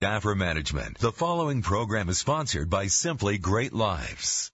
[0.00, 0.96] Stafford Management.
[0.98, 4.52] The following program is sponsored by Simply Great Lives.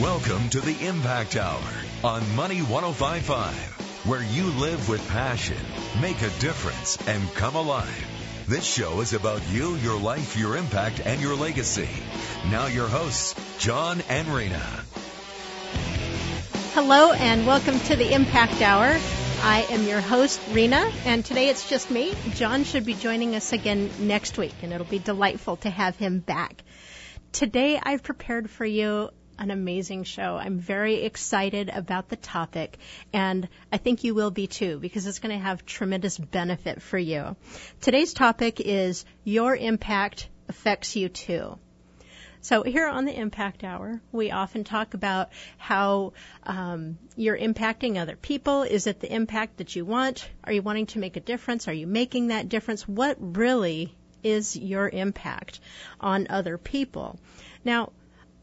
[0.00, 1.62] Welcome to the Impact Hour
[2.02, 3.54] on Money 1055,
[4.06, 5.64] where you live with passion,
[6.00, 8.08] make a difference, and come alive.
[8.48, 11.88] This show is about you, your life, your impact, and your legacy.
[12.50, 14.84] Now, your hosts, John and Rena.
[16.74, 18.98] Hello and welcome to the Impact Hour.
[19.42, 22.14] I am your host, Rena, and today it's just me.
[22.30, 26.20] John should be joining us again next week, and it'll be delightful to have him
[26.20, 26.62] back.
[27.30, 30.36] Today I've prepared for you an amazing show.
[30.36, 32.78] I'm very excited about the topic,
[33.12, 36.96] and I think you will be too, because it's going to have tremendous benefit for
[36.96, 37.36] you.
[37.82, 41.58] Today's topic is Your Impact Affects You Too.
[42.44, 48.16] So here on the Impact Hour, we often talk about how um, you're impacting other
[48.16, 48.64] people.
[48.64, 50.28] Is it the impact that you want?
[50.42, 51.68] Are you wanting to make a difference?
[51.68, 52.86] Are you making that difference?
[52.88, 53.94] What really
[54.24, 55.60] is your impact
[56.00, 57.16] on other people?
[57.64, 57.92] Now,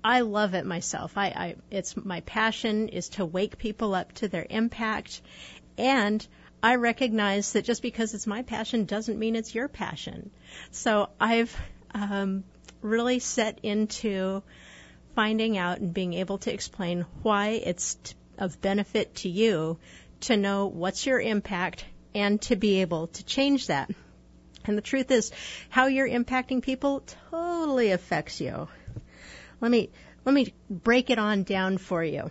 [0.01, 1.17] I love it myself.
[1.17, 5.21] I, I it's my passion is to wake people up to their impact,
[5.77, 6.25] and
[6.63, 10.31] I recognize that just because it's my passion doesn't mean it's your passion.
[10.71, 11.53] So I've
[11.93, 12.45] um,
[12.81, 14.43] really set into
[15.15, 19.77] finding out and being able to explain why it's t- of benefit to you
[20.21, 21.85] to know what's your impact
[22.15, 23.89] and to be able to change that.
[24.65, 25.31] And the truth is,
[25.69, 28.67] how you're impacting people totally affects you.
[29.61, 29.89] Let me
[30.25, 32.29] let me break it on down for you.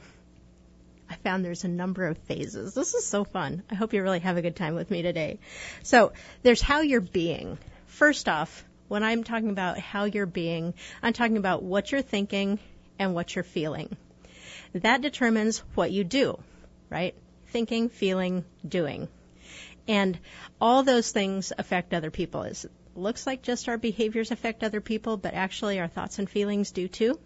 [1.11, 2.75] I found there's a number of phases.
[2.75, 3.63] This is so fun.
[3.71, 5.39] I hope you really have a good time with me today.
[5.83, 7.57] So, there's how you're being.
[7.87, 12.59] First off, when I'm talking about how you're being, I'm talking about what you're thinking
[12.99, 13.97] and what you're feeling.
[14.75, 16.39] That determines what you do,
[16.91, 17.15] right?
[17.49, 19.09] Thinking, feeling, doing.
[19.87, 20.19] And
[20.61, 22.43] all those things affect other people.
[22.43, 22.65] It
[22.95, 26.89] looks like just our behaviors affect other people, but actually our thoughts and feelings do
[26.89, 27.19] too.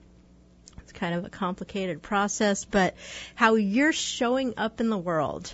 [0.78, 2.94] It's kind of a complicated process, but
[3.34, 5.52] how you're showing up in the world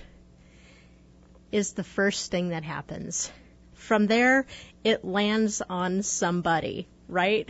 [1.51, 3.31] is the first thing that happens.
[3.75, 4.47] From there,
[4.89, 7.49] it lands on somebody, right?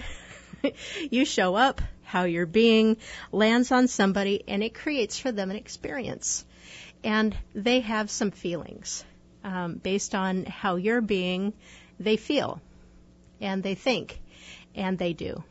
[1.11, 2.97] you show up, how you're being
[3.31, 6.45] lands on somebody, and it creates for them an experience.
[7.05, 9.05] And they have some feelings
[9.45, 11.53] um, based on how you're being,
[12.01, 12.61] they feel,
[13.41, 14.21] and they think,
[14.75, 15.45] and they do.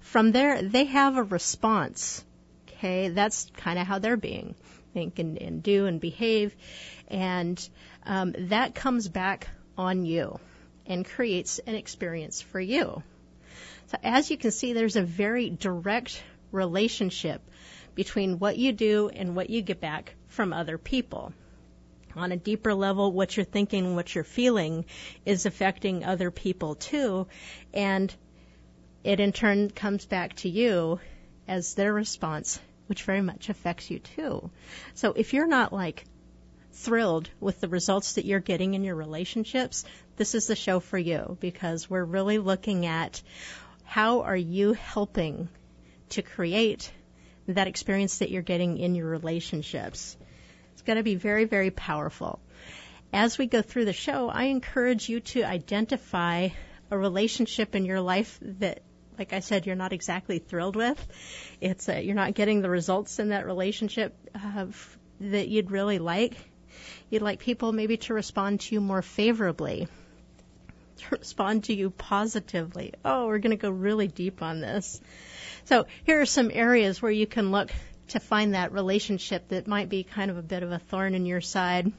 [0.00, 2.24] From there, they have a response.
[2.68, 4.54] Okay, that's kind of how they're being,
[4.94, 6.54] think and, and do and behave,
[7.08, 7.68] and
[8.06, 10.38] um, that comes back on you
[10.86, 13.02] and creates an experience for you.
[13.86, 16.22] So as you can see, there's a very direct
[16.52, 17.42] relationship
[17.94, 21.32] between what you do and what you get back from other people.
[22.16, 24.84] On a deeper level, what you're thinking, what you're feeling
[25.26, 27.26] is affecting other people too,
[27.72, 28.14] and
[29.02, 31.00] it in turn comes back to you
[31.48, 34.50] as their response, which very much affects you too.
[34.94, 36.04] So if you're not like
[36.74, 39.84] thrilled with the results that you're getting in your relationships,
[40.16, 43.22] this is the show for you because we're really looking at
[43.84, 45.48] how are you helping
[46.10, 46.90] to create
[47.48, 50.16] that experience that you're getting in your relationships.
[50.72, 52.40] It's going to be very, very powerful.
[53.12, 56.48] As we go through the show, I encourage you to identify
[56.90, 58.82] a relationship in your life that
[59.16, 61.06] like I said, you're not exactly thrilled with.
[61.60, 64.66] It's uh, you're not getting the results in that relationship uh,
[65.20, 66.36] that you'd really like.
[67.10, 69.88] You'd like people maybe to respond to you more favorably,
[70.96, 72.94] to respond to you positively.
[73.04, 75.00] Oh, we're going to go really deep on this.
[75.64, 77.70] So here are some areas where you can look
[78.08, 81.26] to find that relationship that might be kind of a bit of a thorn in
[81.26, 81.90] your side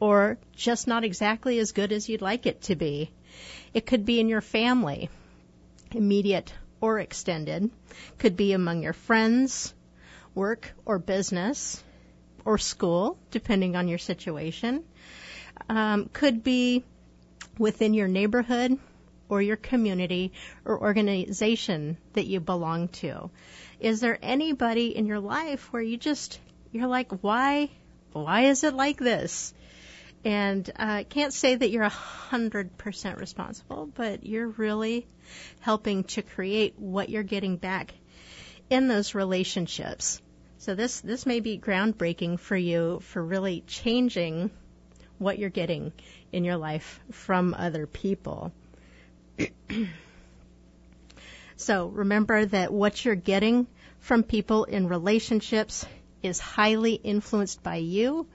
[0.00, 3.10] or just not exactly as good as you'd like it to be.
[3.72, 5.08] It could be in your family,
[5.92, 7.70] immediate or extended,
[8.18, 9.74] could be among your friends,
[10.34, 11.82] work or business,
[12.48, 14.82] or school, depending on your situation.
[15.68, 16.82] Um, could be
[17.58, 18.78] within your neighborhood
[19.28, 20.32] or your community
[20.64, 23.30] or organization that you belong to.
[23.80, 26.40] Is there anybody in your life where you just,
[26.72, 27.68] you're like, why,
[28.12, 29.52] why is it like this?
[30.24, 31.90] And I uh, can't say that you're a
[32.30, 35.06] hundred percent responsible, but you're really
[35.60, 37.92] helping to create what you're getting back
[38.70, 40.22] in those relationships.
[40.60, 44.50] So this this may be groundbreaking for you for really changing
[45.18, 45.92] what you're getting
[46.32, 48.52] in your life from other people.
[51.56, 53.68] so remember that what you're getting
[54.00, 55.86] from people in relationships
[56.24, 58.26] is highly influenced by you.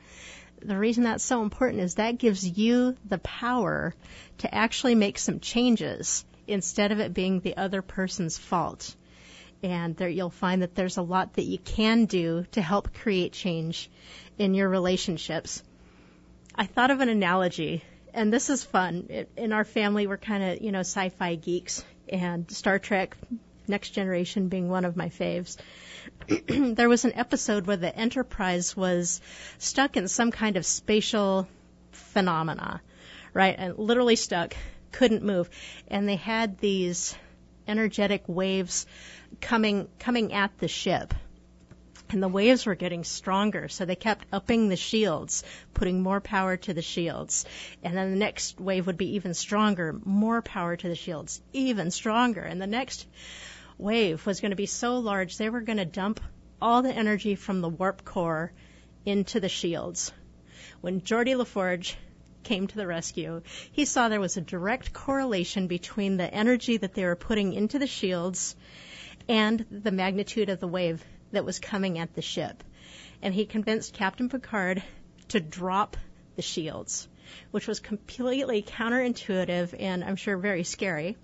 [0.62, 3.94] The reason that's so important is that gives you the power
[4.38, 8.96] to actually make some changes instead of it being the other person's fault.
[9.63, 13.31] And there you'll find that there's a lot that you can do to help create
[13.31, 13.89] change
[14.38, 15.63] in your relationships.
[16.54, 17.83] I thought of an analogy,
[18.13, 19.25] and this is fun.
[19.38, 23.15] In our family, we're kind of, you know, sci-fi geeks, and Star Trek,
[23.68, 25.57] Next Generation being one of my faves.
[26.75, 29.21] there was an episode where the Enterprise was
[29.57, 31.48] stuck in some kind of spatial
[31.92, 32.81] phenomena,
[33.33, 33.56] right?
[33.57, 34.56] And literally stuck,
[34.92, 35.50] couldn't move.
[35.88, 37.15] And they had these
[37.68, 38.86] energetic waves
[39.42, 41.13] coming coming at the ship
[42.13, 45.44] and the waves were getting stronger, so they kept upping the shields,
[45.74, 47.45] putting more power to the shields.
[47.81, 51.89] And then the next wave would be even stronger, more power to the shields, even
[51.89, 52.42] stronger.
[52.42, 53.07] And the next
[53.80, 56.19] wave was going to be so large, they were going to dump
[56.62, 58.54] all the energy from the warp core
[59.06, 60.13] into the shields.
[60.81, 61.95] When Geordi LaForge
[62.44, 63.42] came to the rescue,
[63.72, 67.80] he saw there was a direct correlation between the energy that they were putting into
[67.80, 68.56] the shields
[69.28, 72.63] and the magnitude of the wave that was coming at the ship.
[73.22, 74.84] And he convinced Captain Picard
[75.30, 75.98] to drop
[76.36, 77.07] the shields,
[77.51, 81.18] which was completely counterintuitive and I'm sure very scary.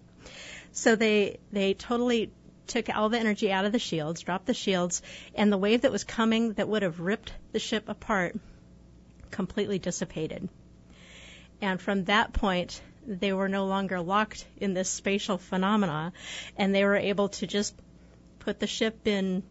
[0.72, 2.32] So they they totally
[2.68, 5.02] took all the energy out of the shields, dropped the shields,
[5.34, 8.36] and the wave that was coming that would have ripped the ship apart
[9.32, 10.50] completely dissipated.
[11.62, 16.14] And from that point, they were no longer locked in this spatial phenomena,
[16.58, 17.76] and they were able to just
[18.40, 19.44] put the ship in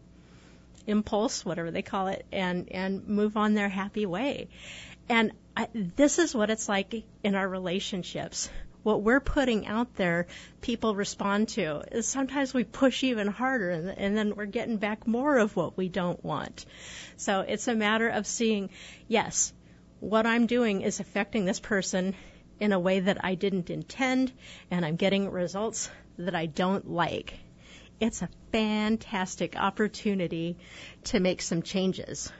[0.87, 4.47] impulse, whatever they call it, and and move on their happy way.
[5.07, 8.49] And I, this is what it's like in our relationships.
[8.81, 10.27] What we're putting out there,
[10.61, 12.01] people respond to.
[12.01, 15.89] Sometimes we push even harder, and, and then we're getting back more of what we
[15.89, 16.65] don't want.
[17.17, 18.69] So it's a matter of seeing,
[19.07, 19.51] yes,
[19.99, 22.15] what I'm doing is affecting this person
[22.59, 24.31] in a way that I didn't intend,
[24.69, 27.33] and I'm getting results that I don't like
[27.99, 30.57] it's a fantastic opportunity
[31.05, 32.31] to make some changes.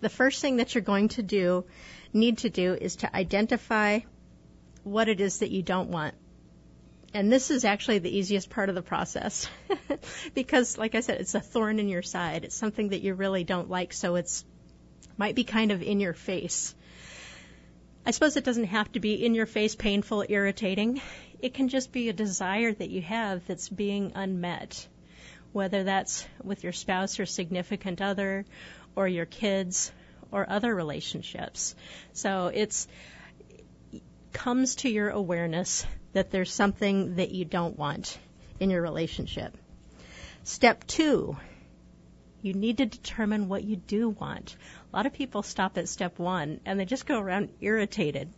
[0.00, 1.64] The first thing that you're going to do,
[2.12, 4.00] need to do, is to identify
[4.84, 6.14] what it is that you don't want.
[7.12, 9.48] And this is actually the easiest part of the process
[10.34, 12.44] because, like I said, it's a thorn in your side.
[12.44, 14.44] It's something that you really don't like, so it's
[15.16, 16.74] might be kind of in your face.
[18.04, 21.00] I suppose it doesn't have to be in your face, painful, irritating.
[21.40, 24.86] It can just be a desire that you have that's being unmet,
[25.52, 28.44] whether that's with your spouse or significant other
[28.94, 29.92] or your kids
[30.30, 31.74] or other relationships.
[32.12, 32.86] So it's
[34.32, 38.18] comes to your awareness that there's something that you don't want
[38.60, 39.56] in your relationship.
[40.44, 41.36] Step two,
[42.42, 44.56] you need to determine what you do want.
[44.92, 48.32] A lot of people stop at step one and they just go around irritated.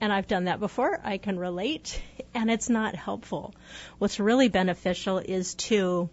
[0.00, 1.00] And I've done that before.
[1.02, 2.02] I can relate,
[2.34, 3.54] and it's not helpful.
[3.98, 6.10] What's really beneficial is to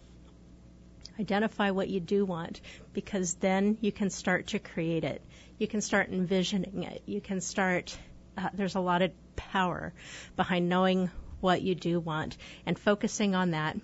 [1.19, 2.61] identify what you do want
[2.93, 5.21] because then you can start to create it.
[5.57, 7.01] You can start envisioning it.
[7.05, 7.97] You can start,
[8.38, 9.93] uh, there's a lot of power
[10.35, 11.09] behind knowing
[11.41, 13.75] what you do want and focusing on that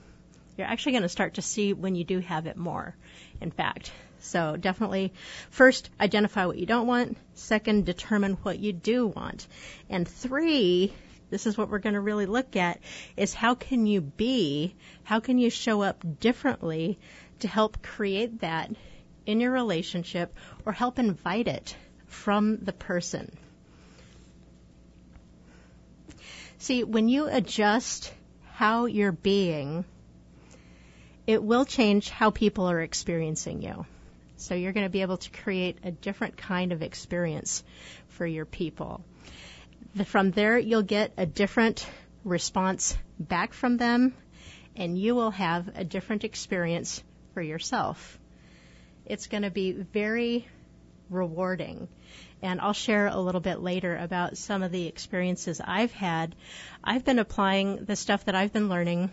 [0.57, 2.95] you're actually going to start to see when you do have it more,
[3.39, 3.91] in fact.
[4.19, 5.13] So definitely,
[5.49, 7.17] first, identify what you don't want.
[7.33, 9.47] Second, determine what you do want.
[9.89, 10.93] And three,
[11.29, 12.79] this is what we're going to really look at,
[13.15, 16.99] is how can you be, how can you show up differently
[17.39, 18.71] to help create that
[19.27, 20.33] in your relationship
[20.65, 21.75] or help invite it
[22.07, 23.37] from the person.
[26.57, 28.11] See, when you adjust
[28.53, 29.85] how you're being,
[31.27, 33.85] it will change how people are experiencing you.
[34.37, 37.63] So you're going to be able to create a different kind of experience
[38.09, 39.03] for your people.
[40.05, 41.87] From there, you'll get a different
[42.23, 44.13] response back from them,
[44.75, 47.03] and you will have a different experience
[47.33, 48.19] for yourself.
[49.05, 50.47] It's going to be very
[51.09, 51.87] rewarding.
[52.41, 56.35] And I'll share a little bit later about some of the experiences I've had.
[56.83, 59.09] I've been applying the stuff that I've been learning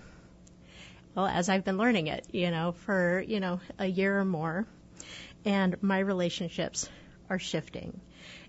[1.15, 4.67] well, as I've been learning it, you know, for, you know, a year or more.
[5.45, 6.89] And my relationships
[7.29, 8.01] are shifting.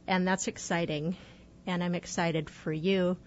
[0.07, 1.17] And that's exciting.
[1.67, 3.17] And I'm excited for you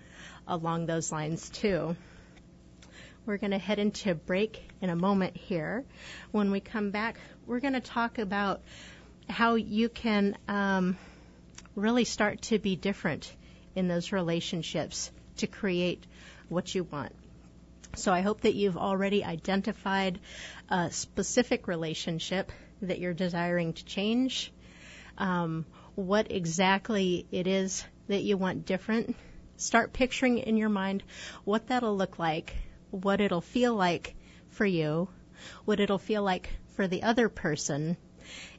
[0.46, 1.96] along those lines too.
[3.26, 5.84] We're going to head into break in a moment here.
[6.30, 8.62] When we come back, we're going to talk about
[9.28, 10.96] how you can um,
[11.74, 13.30] really start to be different
[13.74, 16.04] in those relationships to create
[16.48, 17.12] what you want.
[17.96, 20.18] So I hope that you've already identified
[20.68, 22.50] a specific relationship
[22.82, 24.52] that you're desiring to change,
[25.16, 29.16] um, what exactly it is that you want different.
[29.56, 31.02] Start picturing in your mind
[31.44, 32.54] what that'll look like,
[32.90, 34.14] what it'll feel like
[34.50, 35.08] for you,
[35.64, 37.96] what it'll feel like for the other person,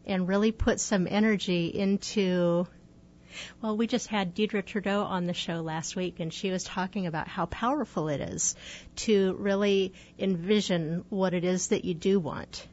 [0.06, 2.68] and really put some energy into
[3.62, 7.06] well, we just had Deidre Trudeau on the show last week, and she was talking
[7.06, 8.56] about how powerful it is
[8.98, 12.68] to really envision what it is that you do want.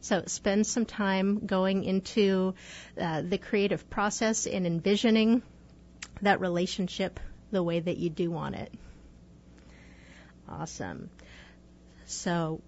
[0.00, 2.54] So spend some time going into
[3.00, 5.42] uh, the creative process and envisioning
[6.22, 7.20] that relationship
[7.50, 8.72] the way that you do want it.
[10.48, 11.10] Awesome.
[12.06, 12.60] So,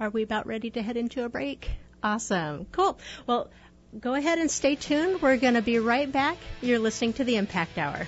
[0.00, 1.70] are we about ready to head into a break?
[2.02, 2.66] Awesome.
[2.72, 2.98] Cool.
[3.26, 3.50] Well,
[3.98, 5.20] go ahead and stay tuned.
[5.20, 6.36] We're going to be right back.
[6.60, 8.06] You're listening to the Impact Hour.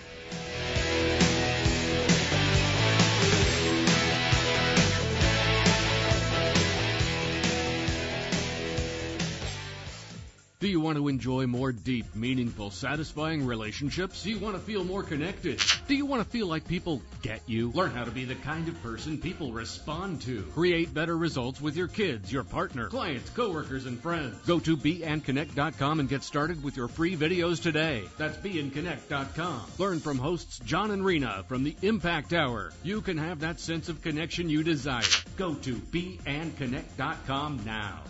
[10.61, 14.25] Do you want to enjoy more deep, meaningful, satisfying relationships?
[14.25, 15.63] Do you want to feel more connected?
[15.87, 17.71] Do you want to feel like people get you?
[17.71, 20.43] Learn how to be the kind of person people respond to.
[20.55, 24.37] Create better results with your kids, your partner, clients, coworkers, and friends.
[24.49, 28.03] Go to beandconnect.com and get started with your free videos today.
[28.17, 29.63] That's beandconnect.com.
[29.79, 32.73] Learn from hosts John and Rena from the Impact Hour.
[32.83, 35.05] You can have that sense of connection you desire.
[35.37, 38.03] Go to beandconnect.com now.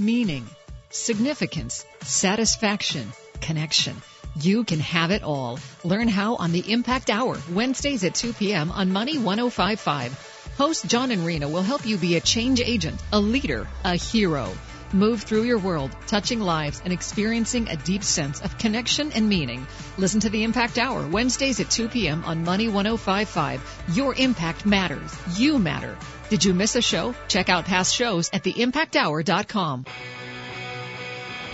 [0.00, 0.44] Meaning
[0.90, 3.96] significance, satisfaction, connection.
[4.40, 5.58] You can have it all.
[5.84, 8.70] Learn how on the Impact Hour, Wednesdays at 2 p.m.
[8.70, 10.54] on Money 1055.
[10.56, 14.52] Host John and Rena will help you be a change agent, a leader, a hero.
[14.92, 19.66] Move through your world, touching lives and experiencing a deep sense of connection and meaning.
[19.98, 22.24] Listen to the Impact Hour, Wednesdays at 2 p.m.
[22.24, 23.82] on Money 1055.
[23.92, 25.14] Your impact matters.
[25.36, 25.96] You matter.
[26.30, 27.14] Did you miss a show?
[27.28, 29.84] Check out past shows at theimpacthour.com.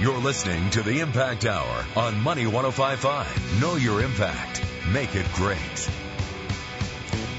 [0.00, 3.60] You're listening to the Impact Hour on Money 1055.
[3.60, 4.60] Know your impact.
[4.92, 5.90] Make it great.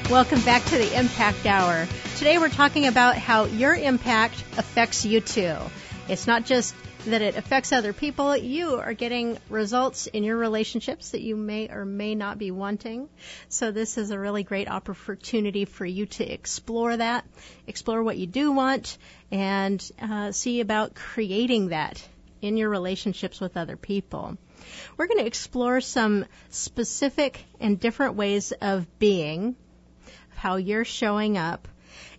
[0.09, 1.85] Welcome back to the Impact Hour.
[2.15, 5.57] Today we're talking about how your impact affects you too.
[6.07, 6.73] It's not just
[7.07, 11.67] that it affects other people, you are getting results in your relationships that you may
[11.67, 13.09] or may not be wanting.
[13.49, 17.25] So this is a really great opportunity for you to explore that,
[17.67, 18.97] explore what you do want,
[19.29, 22.01] and uh, see about creating that
[22.45, 24.37] in your relationships with other people.
[24.97, 29.55] We're going to explore some specific and different ways of being,
[30.35, 31.67] how you're showing up,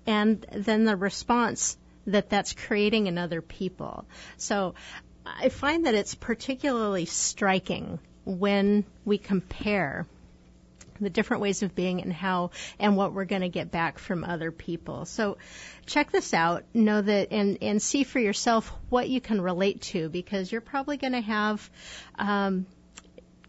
[0.06, 4.04] and then the response that that's creating in other people.
[4.36, 4.74] So
[5.24, 10.06] I find that it's particularly striking when we compare
[11.00, 14.24] the different ways of being and how and what we're going to get back from
[14.24, 15.04] other people.
[15.04, 15.38] So
[15.86, 20.08] check this out, know that and and see for yourself what you can relate to
[20.08, 21.70] because you're probably going to have
[22.18, 22.66] um,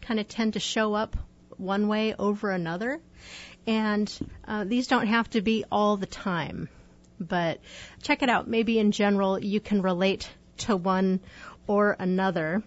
[0.00, 1.16] kind of tend to show up
[1.56, 3.00] one way over another,
[3.66, 4.12] and
[4.46, 6.68] uh, these don't have to be all the time.
[7.20, 7.60] But
[8.02, 8.46] check it out.
[8.46, 11.20] Maybe in general you can relate to one
[11.66, 12.62] or another.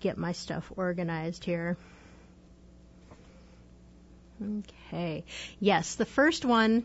[0.00, 1.76] Get my stuff organized here.
[4.42, 5.24] Okay.
[5.58, 6.84] Yes, the first one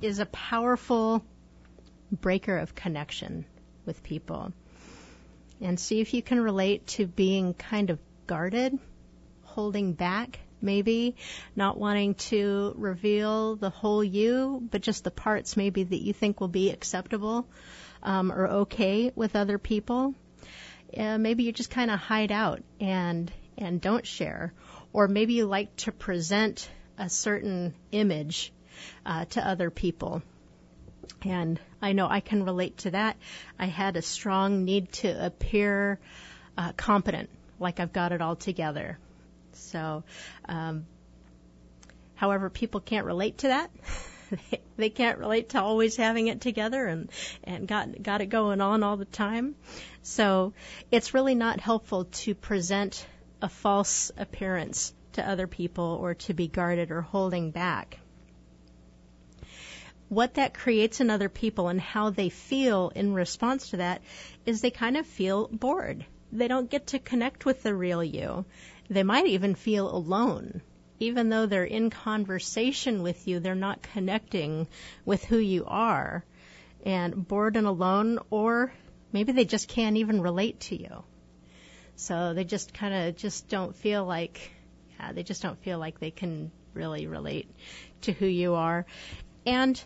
[0.00, 1.24] is a powerful
[2.12, 3.44] breaker of connection
[3.84, 4.52] with people.
[5.60, 8.78] And see if you can relate to being kind of guarded,
[9.42, 11.16] holding back, maybe,
[11.54, 16.40] not wanting to reveal the whole you, but just the parts maybe that you think
[16.40, 17.46] will be acceptable
[18.02, 20.14] um, or okay with other people.
[20.96, 24.52] Uh, maybe you just kind of hide out and and don't share,
[24.92, 28.52] or maybe you like to present a certain image
[29.06, 30.22] uh, to other people.
[31.22, 33.16] And I know I can relate to that.
[33.58, 35.98] I had a strong need to appear
[36.56, 38.98] uh, competent, like I've got it all together.
[39.52, 40.04] So,
[40.48, 40.86] um,
[42.14, 43.70] however, people can't relate to that.
[44.76, 47.10] they can't relate to always having it together and
[47.44, 49.54] and got got it going on all the time.
[50.02, 50.52] So,
[50.90, 53.06] it's really not helpful to present
[53.40, 57.98] a false appearance to other people or to be guarded or holding back.
[60.08, 64.02] What that creates in other people and how they feel in response to that
[64.46, 66.04] is they kind of feel bored.
[66.30, 68.44] They don't get to connect with the real you.
[68.90, 70.62] They might even feel alone.
[71.00, 74.68] Even though they're in conversation with you, they're not connecting
[75.04, 76.24] with who you are.
[76.84, 78.72] And bored and alone, or
[79.12, 81.02] maybe they just can't even relate to you.
[81.96, 84.50] So they just kind of just don't feel like
[85.04, 87.48] uh, they just don't feel like they can really relate
[88.02, 88.86] to who you are.
[89.46, 89.80] And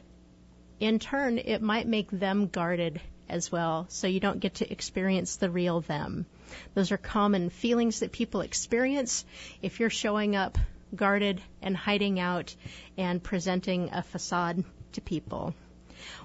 [0.80, 5.36] in turn, it might make them guarded as well, so you don't get to experience
[5.36, 6.26] the real them.
[6.74, 9.24] Those are common feelings that people experience
[9.60, 10.56] if you're showing up
[10.94, 12.54] guarded and hiding out
[12.96, 15.54] and presenting a facade to people.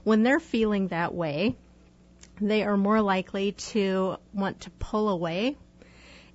[0.03, 1.55] When they're feeling that way,
[2.39, 5.57] they are more likely to want to pull away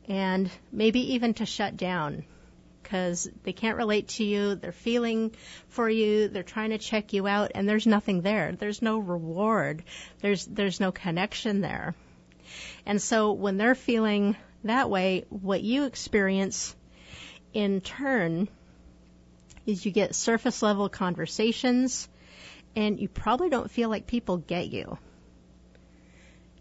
[0.06, 2.24] and maybe even to shut down
[2.88, 4.54] because they can't relate to you.
[4.54, 5.34] They're feeling
[5.68, 6.28] for you.
[6.28, 8.52] They're trying to check you out, and there's nothing there.
[8.52, 9.84] There's no reward.
[10.22, 11.94] There's there's no connection there.
[12.86, 16.74] And so when they're feeling that way, what you experience
[17.52, 18.48] in turn
[19.66, 22.08] is you get surface level conversations,
[22.74, 24.96] and you probably don't feel like people get you.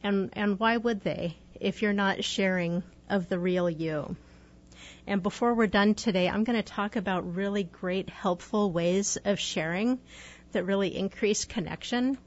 [0.04, 4.18] And and why would they if you're not sharing of the real you?
[5.08, 9.40] And before we're done today, I'm going to talk about really great, helpful ways of
[9.40, 10.00] sharing
[10.52, 12.18] that really increase connection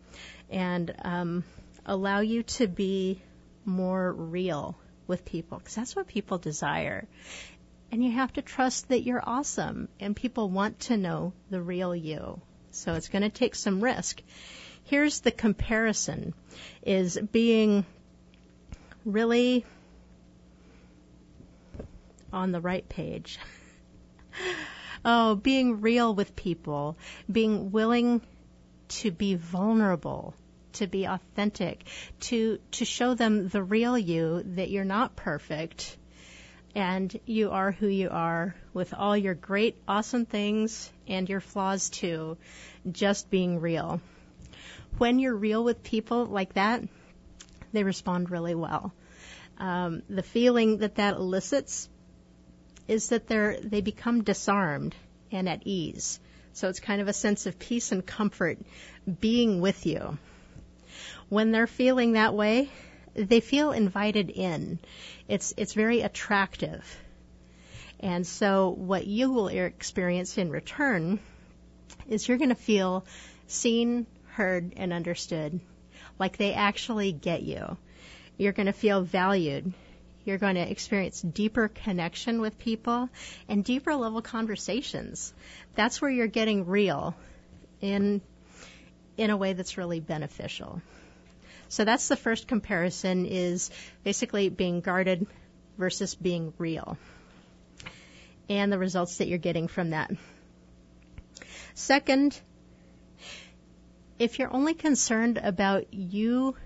[0.48, 1.44] and um,
[1.84, 3.20] allow you to be
[3.66, 7.06] more real with people because that's what people desire.
[7.92, 11.94] And you have to trust that you're awesome and people want to know the real
[11.94, 12.40] you.
[12.70, 14.22] So it's going to take some risk.
[14.84, 16.32] Here's the comparison
[16.82, 17.84] is being
[19.04, 19.66] really
[22.32, 23.38] on the right page.
[25.04, 26.96] oh, being real with people,
[27.30, 28.20] being willing
[28.88, 30.34] to be vulnerable,
[30.74, 31.84] to be authentic,
[32.20, 35.96] to to show them the real you that you're not perfect
[36.74, 41.90] and you are who you are with all your great awesome things and your flaws
[41.90, 42.36] too,
[42.90, 44.00] just being real.
[44.98, 46.82] When you're real with people like that,
[47.72, 48.92] they respond really well.
[49.58, 51.88] Um, the feeling that that elicits
[52.90, 54.96] is that they're they become disarmed
[55.30, 56.18] and at ease.
[56.52, 58.58] So it's kind of a sense of peace and comfort
[59.20, 60.18] being with you.
[61.28, 62.68] When they're feeling that way,
[63.14, 64.80] they feel invited in.
[65.28, 66.84] It's it's very attractive.
[68.00, 71.20] And so what you will experience in return
[72.08, 73.04] is you're going to feel
[73.46, 75.60] seen, heard, and understood.
[76.18, 77.76] Like they actually get you.
[78.36, 79.72] You're going to feel valued.
[80.24, 83.08] You're going to experience deeper connection with people
[83.48, 85.32] and deeper level conversations.
[85.74, 87.14] That's where you're getting real
[87.80, 88.20] in
[89.16, 90.80] in a way that's really beneficial.
[91.68, 93.70] So that's the first comparison is
[94.02, 95.26] basically being guarded
[95.78, 96.96] versus being real.
[98.48, 100.10] And the results that you're getting from that.
[101.74, 102.38] Second,
[104.18, 106.56] if you're only concerned about you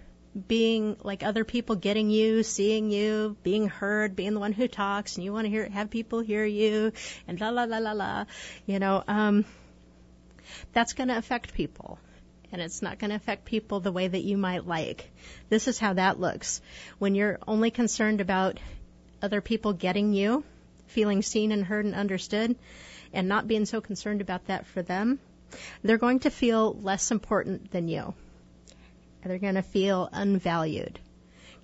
[0.48, 5.16] being like other people getting you, seeing you, being heard, being the one who talks,
[5.16, 6.92] and you want to hear have people hear you,
[7.28, 8.24] and la la la la la,
[8.66, 9.44] you know, um,
[10.72, 11.98] that's going to affect people.
[12.52, 15.10] And it's not going to affect people the way that you might like.
[15.48, 16.60] This is how that looks.
[16.98, 18.60] When you're only concerned about
[19.20, 20.44] other people getting you,
[20.86, 22.54] feeling seen and heard and understood,
[23.12, 25.18] and not being so concerned about that for them,
[25.82, 28.14] they're going to feel less important than you
[29.24, 30.98] they're going to feel unvalued.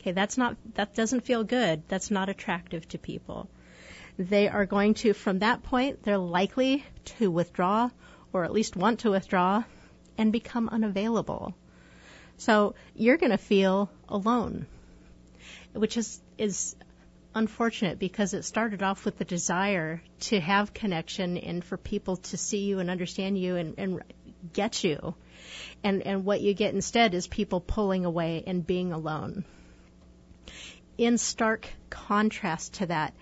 [0.00, 1.82] Okay, that's not that doesn't feel good.
[1.88, 3.48] That's not attractive to people.
[4.18, 6.84] They are going to from that point they're likely
[7.18, 7.90] to withdraw
[8.32, 9.64] or at least want to withdraw
[10.16, 11.54] and become unavailable.
[12.38, 14.66] So you're going to feel alone,
[15.72, 16.74] which is is
[17.34, 22.36] unfortunate because it started off with the desire to have connection and for people to
[22.36, 24.02] see you and understand you and, and
[24.52, 25.14] get you.
[25.82, 29.44] And, and what you get instead is people pulling away and being alone.
[30.98, 33.14] In stark contrast to that,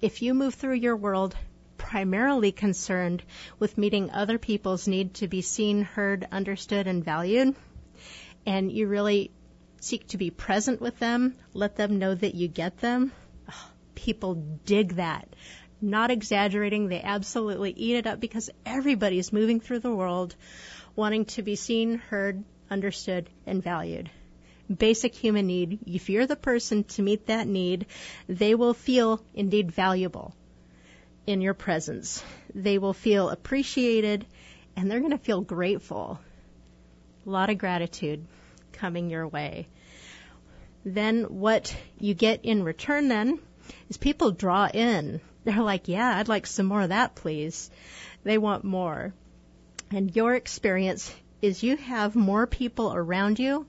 [0.00, 1.36] if you move through your world
[1.76, 3.22] primarily concerned
[3.58, 7.54] with meeting other people's need to be seen, heard, understood, and valued,
[8.46, 9.30] and you really
[9.80, 13.12] seek to be present with them, let them know that you get them,
[13.94, 15.28] people dig that.
[15.80, 20.34] Not exaggerating, they absolutely eat it up because everybody's moving through the world
[20.98, 24.10] wanting to be seen, heard, understood, and valued.
[24.68, 25.78] Basic human need.
[25.86, 27.86] If you're the person to meet that need,
[28.28, 30.34] they will feel indeed valuable
[31.24, 32.24] in your presence.
[32.52, 34.26] They will feel appreciated
[34.74, 36.18] and they're going to feel grateful.
[37.24, 38.26] A lot of gratitude
[38.72, 39.68] coming your way.
[40.84, 43.38] Then what you get in return then
[43.88, 45.20] is people draw in.
[45.44, 47.70] They're like, yeah, I'd like some more of that, please.
[48.24, 49.14] They want more.
[49.90, 53.66] And your experience is you have more people around you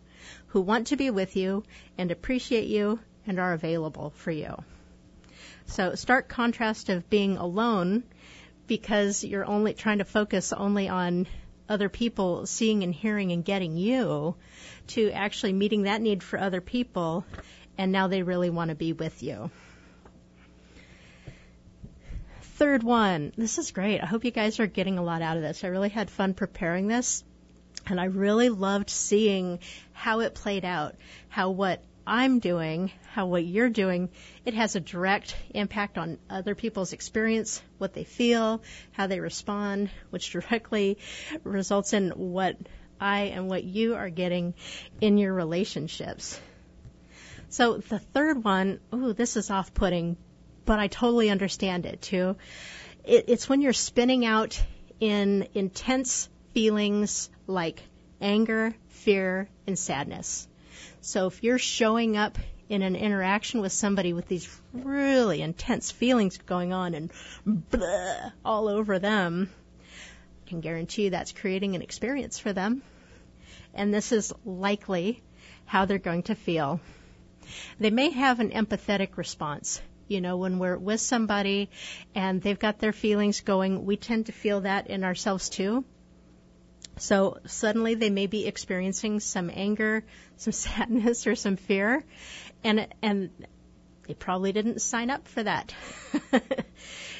[0.47, 1.63] who want to be with you
[1.97, 4.55] and appreciate you and are available for you.
[5.67, 8.03] So stark contrast of being alone
[8.67, 11.27] because you're only trying to focus only on
[11.69, 14.35] other people seeing and hearing and getting you
[14.87, 17.23] to actually meeting that need for other people
[17.77, 19.51] and now they really want to be with you.
[22.59, 23.31] Third one.
[23.37, 24.01] This is great.
[24.01, 25.63] I hope you guys are getting a lot out of this.
[25.63, 27.23] I really had fun preparing this
[27.87, 29.59] and I really loved seeing
[29.93, 30.97] how it played out,
[31.29, 34.09] how what I'm doing, how what you're doing,
[34.43, 39.89] it has a direct impact on other people's experience, what they feel, how they respond,
[40.09, 40.97] which directly
[41.45, 42.57] results in what
[42.99, 44.53] I and what you are getting
[44.99, 46.37] in your relationships.
[47.47, 50.17] So the third one, ooh, this is off putting,
[50.69, 52.35] but I totally understand it too.
[53.03, 54.63] It, it's when you're spinning out
[54.99, 57.81] in intense feelings like
[58.21, 60.47] anger, fear, and sadness.
[61.01, 62.37] So if you're showing up
[62.69, 67.11] in an interaction with somebody with these really intense feelings going on and
[67.47, 69.49] blah, all over them,
[70.45, 72.83] I can guarantee you that's creating an experience for them.
[73.73, 75.23] And this is likely
[75.65, 76.79] how they're going to feel.
[77.79, 79.81] They may have an empathetic response.
[80.09, 81.69] You know, when we're with somebody
[82.15, 85.85] and they've got their feelings going, we tend to feel that in ourselves too.
[86.97, 90.03] So suddenly they may be experiencing some anger,
[90.35, 92.03] some sadness, or some fear,
[92.63, 93.29] and and
[94.07, 95.73] they probably didn't sign up for that.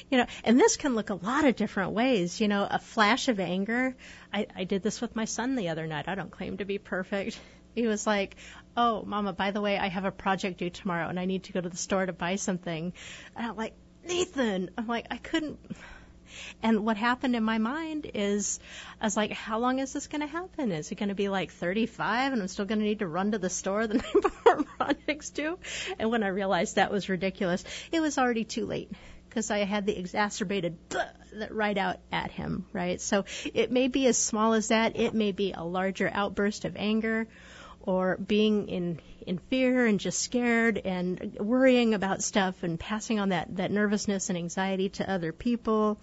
[0.10, 2.42] you know, and this can look a lot of different ways.
[2.42, 3.96] You know, a flash of anger.
[4.34, 6.08] I, I did this with my son the other night.
[6.08, 7.40] I don't claim to be perfect.
[7.76, 8.36] He was like,
[8.78, 11.54] "Oh, Mama, by the way, I have a project due tomorrow, and I need to
[11.54, 12.94] go to the store to buy something."
[13.36, 13.74] And I'm like,
[14.06, 15.60] Nathan, I'm like, I couldn't.
[16.62, 18.60] And what happened in my mind is,
[19.02, 20.72] I was like, how long is this going to happen?
[20.72, 23.32] Is it going to be like 35 and I'm still going to need to run
[23.32, 25.58] to the store the night before projects due?
[25.98, 28.92] And when I realized that was ridiculous, it was already too late
[29.28, 33.00] because I had the exacerbated that right out at him, right?
[33.00, 34.98] So it may be as small as that.
[34.98, 37.28] It may be a larger outburst of anger
[37.90, 43.30] or being in in fear and just scared and worrying about stuff and passing on
[43.30, 45.98] that that nervousness and anxiety to other people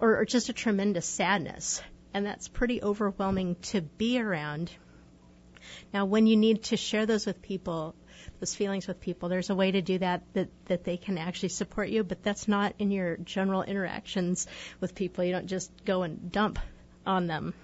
[0.00, 1.82] or, or just a tremendous sadness.
[2.14, 4.70] And that's pretty overwhelming to be around.
[5.92, 7.96] Now when you need to share those with people
[8.38, 11.48] those feelings with people there's a way to do that that that they can actually
[11.48, 14.46] support you but that's not in your general interactions
[14.80, 15.24] with people.
[15.24, 16.60] You don't just go and dump
[17.04, 17.54] on them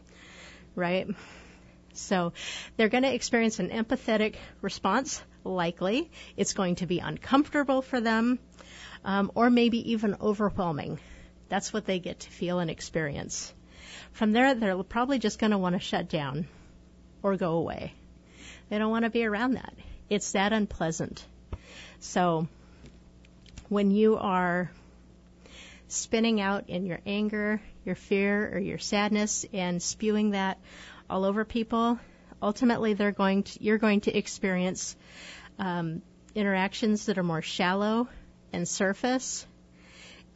[0.74, 1.06] right
[1.94, 2.33] so
[2.76, 6.11] they're going to experience an empathetic response, likely.
[6.37, 8.38] It's going to be uncomfortable for them,
[9.04, 10.98] um, or maybe even overwhelming.
[11.48, 13.52] That's what they get to feel and experience.
[14.12, 16.46] From there, they're probably just going to want to shut down
[17.22, 17.92] or go away.
[18.68, 19.74] They don't want to be around that.
[20.09, 21.24] It's that unpleasant.
[22.00, 22.48] So
[23.68, 24.70] when you are
[25.88, 30.59] spinning out in your anger, your fear, or your sadness and spewing that
[31.08, 31.98] all over people,
[32.42, 34.96] ultimately they're going to, you're going to experience
[35.58, 36.02] um,
[36.34, 38.08] interactions that are more shallow
[38.52, 39.46] and surface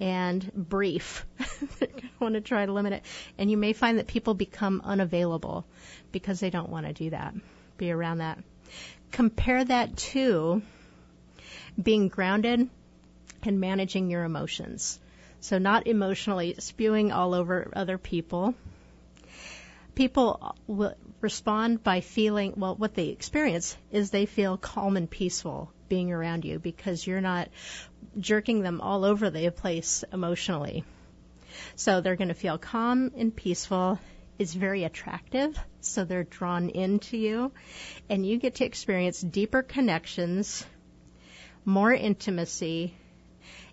[0.00, 1.26] and brief.
[1.80, 1.88] I
[2.20, 3.02] want to try to limit it.
[3.36, 5.64] And you may find that people become unavailable
[6.12, 7.34] because they don't want to do that,
[7.76, 8.38] be around that.
[9.10, 10.62] Compare that to
[11.80, 12.68] being grounded
[13.42, 14.98] and managing your emotions.
[15.40, 18.54] So not emotionally spewing all over other people,
[19.98, 25.72] people will respond by feeling, well, what they experience is they feel calm and peaceful
[25.88, 27.48] being around you because you're not
[28.16, 30.84] jerking them all over the place emotionally.
[31.74, 33.98] So they're going to feel calm and peaceful.
[34.38, 37.50] It's very attractive, so they're drawn into you,
[38.08, 40.64] and you get to experience deeper connections,
[41.64, 42.94] more intimacy,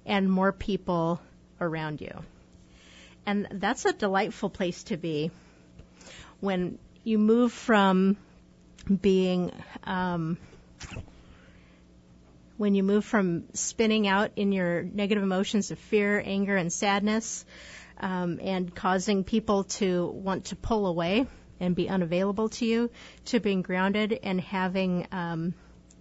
[0.07, 1.21] and more people
[1.61, 2.23] around you.
[3.27, 5.29] And that's a delightful place to be
[6.39, 8.17] when you move from
[9.01, 9.51] being
[9.83, 10.37] um,
[12.57, 17.45] when you move from spinning out in your negative emotions of fear, anger, and sadness,
[17.99, 21.27] um, and causing people to want to pull away
[21.59, 22.89] and be unavailable to you,
[23.25, 25.53] to being grounded and having um,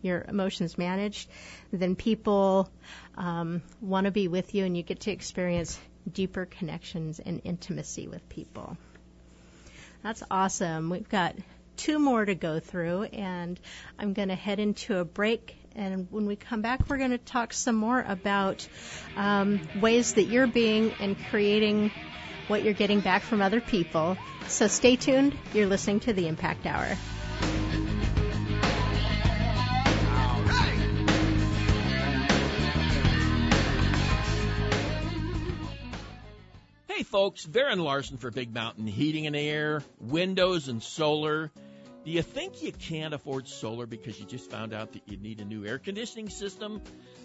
[0.03, 1.29] your emotions managed,
[1.73, 2.69] then people
[3.17, 5.79] um, want to be with you, and you get to experience
[6.13, 8.77] deeper connections and intimacy with people.
[10.05, 10.91] That's awesome.
[10.91, 11.35] We've got
[11.79, 13.59] two more to go through, and
[13.99, 15.57] I'm going to head into a break.
[15.75, 18.69] And when we come back, we're going to talk some more about
[19.17, 21.91] um, ways that you're being and creating
[22.49, 24.19] what you're getting back from other people.
[24.47, 25.35] So stay tuned.
[25.55, 26.99] You're listening to the Impact Hour.
[37.03, 41.51] Folks, Varen Larson for Big Mountain Heating and Air, Windows and Solar.
[42.05, 45.41] Do you think you can't afford solar because you just found out that you need
[45.41, 46.83] a new air conditioning system?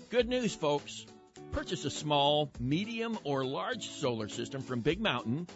[0.10, 1.06] Good news, folks.
[1.52, 5.48] Purchase a small, medium, or large solar system from Big Mountain,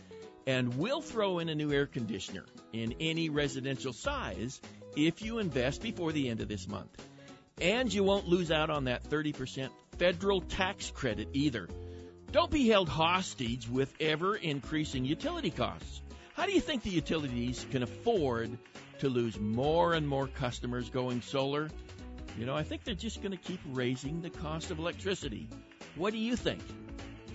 [0.45, 4.59] and we'll throw in a new air conditioner in any residential size
[4.95, 6.89] if you invest before the end of this month.
[7.61, 11.67] And you won't lose out on that 30% federal tax credit either.
[12.33, 16.01] Don't be held hostage with ever increasing utility costs.
[16.33, 18.57] How do you think the utilities can afford
[18.97, 21.69] to lose more and more customers going solar?
[22.39, 25.47] You know, I think they're just going to keep raising the cost of electricity.
[25.95, 26.63] What do you think?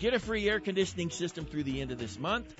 [0.01, 2.53] Get a free air conditioning system through the end of this month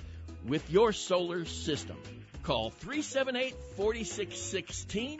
[0.47, 1.97] with your solar system.
[2.43, 5.19] Call 378 4616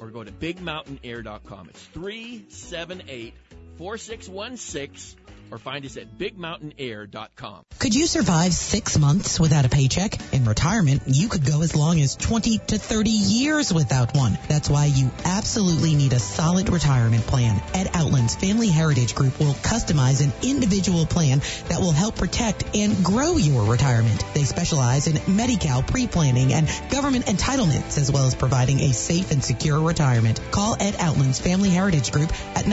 [0.00, 1.68] or go to bigmountainair.com.
[1.68, 3.34] It's 378
[3.78, 5.16] 4616
[5.50, 7.64] or find us at bigmountainair.com.
[7.78, 10.14] Could you survive six months without a paycheck?
[10.32, 14.38] In retirement, you could go as long as 20 to 30 years without one.
[14.48, 17.60] That's why you absolutely need a solid retirement plan.
[17.74, 23.04] Ed Outland's Family Heritage Group will customize an individual plan that will help protect and
[23.04, 24.24] grow your retirement.
[24.34, 29.42] They specialize in Medi-Cal pre-planning and government entitlements as well as providing a safe and
[29.42, 30.40] secure retirement.
[30.50, 32.66] Call Ed Outland's Family Heritage Group at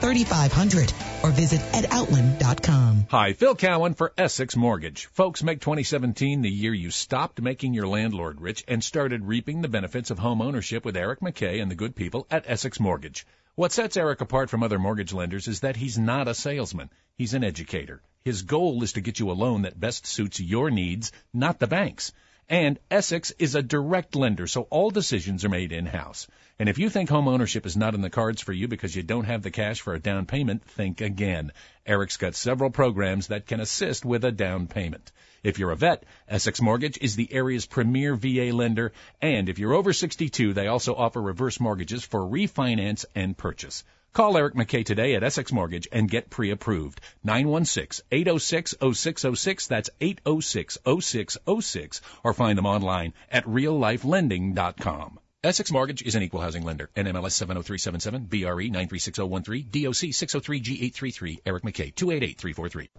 [0.00, 3.06] 916-967-3500 or visit edoutland.com.
[3.10, 5.06] Hi, Phil Cowan for Essex Mortgage.
[5.06, 9.68] Folks, make 2017 the year you stopped making your landlord rich and started reaping the
[9.68, 13.26] benefits of home ownership with Eric McKay and the good people at Essex Mortgage.
[13.54, 16.90] What sets Eric apart from other mortgage lenders is that he's not a salesman.
[17.16, 18.00] He's an educator.
[18.22, 21.66] His goal is to get you a loan that best suits your needs, not the
[21.66, 22.12] bank's.
[22.48, 26.28] And Essex is a direct lender, so all decisions are made in-house.
[26.60, 29.04] And if you think home ownership is not in the cards for you because you
[29.04, 31.52] don't have the cash for a down payment, think again.
[31.86, 35.12] Eric's got several programs that can assist with a down payment.
[35.44, 38.90] If you're a vet, Essex Mortgage is the area's premier VA lender,
[39.22, 43.84] and if you're over 62, they also offer reverse mortgages for refinance and purchase.
[44.12, 47.00] Call Eric McKay today at Essex Mortgage and get pre-approved.
[47.24, 49.68] 916-806-0606.
[49.68, 52.00] That's 806-0606.
[52.24, 55.20] Or find them online at reallifelending.com.
[55.48, 56.90] Essex Mortgage is an equal housing lender.
[56.94, 62.90] NMLS 70377, BRE 936013, DOC 603G833, Eric McKay 288343.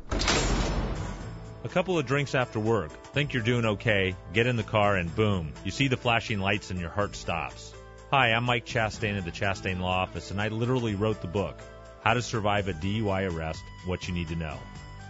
[1.64, 5.16] A couple of drinks after work, think you're doing okay, get in the car, and
[5.16, 7.72] boom, you see the flashing lights and your heart stops.
[8.10, 11.56] Hi, I'm Mike Chastain of the Chastain Law Office, and I literally wrote the book,
[12.04, 14.58] How to Survive a DUI Arrest What You Need to Know.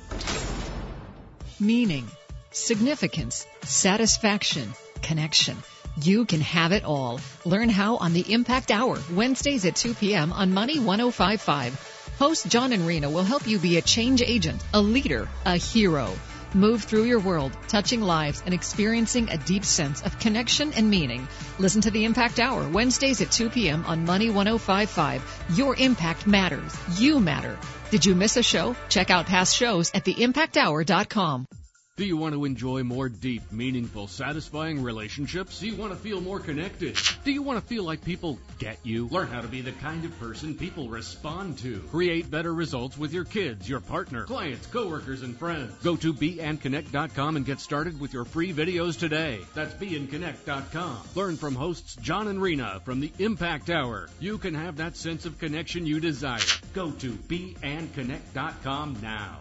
[1.59, 2.09] Meaning,
[2.51, 5.59] significance, satisfaction, connection.
[6.01, 7.20] You can have it all.
[7.44, 10.33] Learn how on the Impact Hour, Wednesdays at 2 p.m.
[10.33, 12.14] on Money 1055.
[12.18, 16.14] Host John and Rena will help you be a change agent, a leader, a hero.
[16.55, 21.29] Move through your world, touching lives and experiencing a deep sense of connection and meaning.
[21.61, 23.85] Listen to the Impact Hour, Wednesdays at 2 p.m.
[23.87, 25.45] on Money 1055.
[25.55, 26.77] Your impact matters.
[26.99, 27.57] You matter.
[27.91, 28.75] Did you miss a show?
[28.89, 31.60] Check out past shows at theimpacthour.com.
[31.96, 35.61] Do you want to enjoy more deep, meaningful, satisfying relationships?
[35.61, 36.96] Do you want to feel more connected?
[37.24, 39.07] Do you want to feel like people get you?
[39.09, 41.81] Learn how to be the kind of person people respond to.
[41.90, 45.74] Create better results with your kids, your partner, clients, coworkers, and friends.
[45.83, 49.40] Go to beandconnect.com and get started with your free videos today.
[49.55, 51.00] That's beandconnect.com.
[51.14, 54.09] Learn from hosts John and Rena from the Impact Hour.
[54.20, 56.40] You can have that sense of connection you desire.
[56.72, 59.38] Go to beandconnect.com now.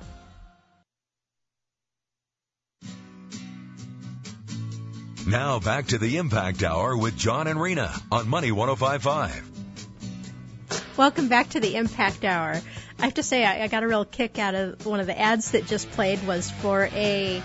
[5.30, 10.98] Now back to the Impact Hour with John and Rena on Money 1055.
[10.98, 12.60] Welcome back to the Impact Hour.
[12.98, 15.18] I have to say, I, I got a real kick out of one of the
[15.18, 17.44] ads that just played was for a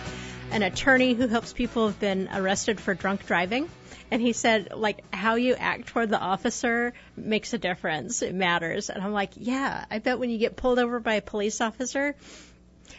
[0.51, 3.69] an attorney who helps people who've been arrested for drunk driving.
[4.11, 8.23] And he said, like, how you act toward the officer makes a difference.
[8.23, 8.89] It matters.
[8.89, 12.17] And I'm like, yeah, I bet when you get pulled over by a police officer,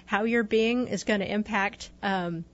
[0.06, 2.46] how you're being is going to impact um,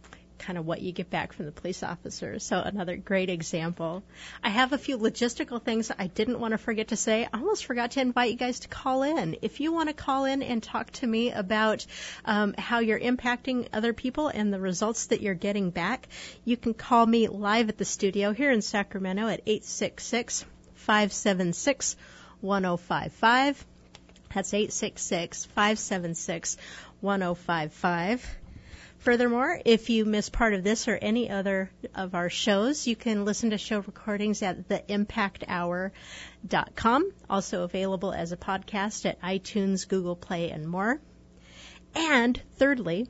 [0.41, 2.43] kind of what you get back from the police officers.
[2.43, 4.04] So another great example.
[4.43, 7.27] I have a few logistical things I didn't want to forget to say.
[7.32, 9.38] I almost forgot to invite you guys to call in.
[9.41, 11.86] If you want to call in and talk to me about
[12.25, 16.08] um, how you're impacting other people and the results that you're getting back,
[16.43, 20.43] you can call me live at the studio here in Sacramento at 866
[20.75, 21.95] 576
[22.41, 23.65] 1055.
[24.34, 26.58] That's 866 576
[27.01, 28.40] 1055.
[29.01, 33.25] Furthermore, if you miss part of this or any other of our shows, you can
[33.25, 40.51] listen to show recordings at theimpacthour.com, also available as a podcast at iTunes, Google Play,
[40.51, 41.01] and more.
[41.95, 43.07] And thirdly,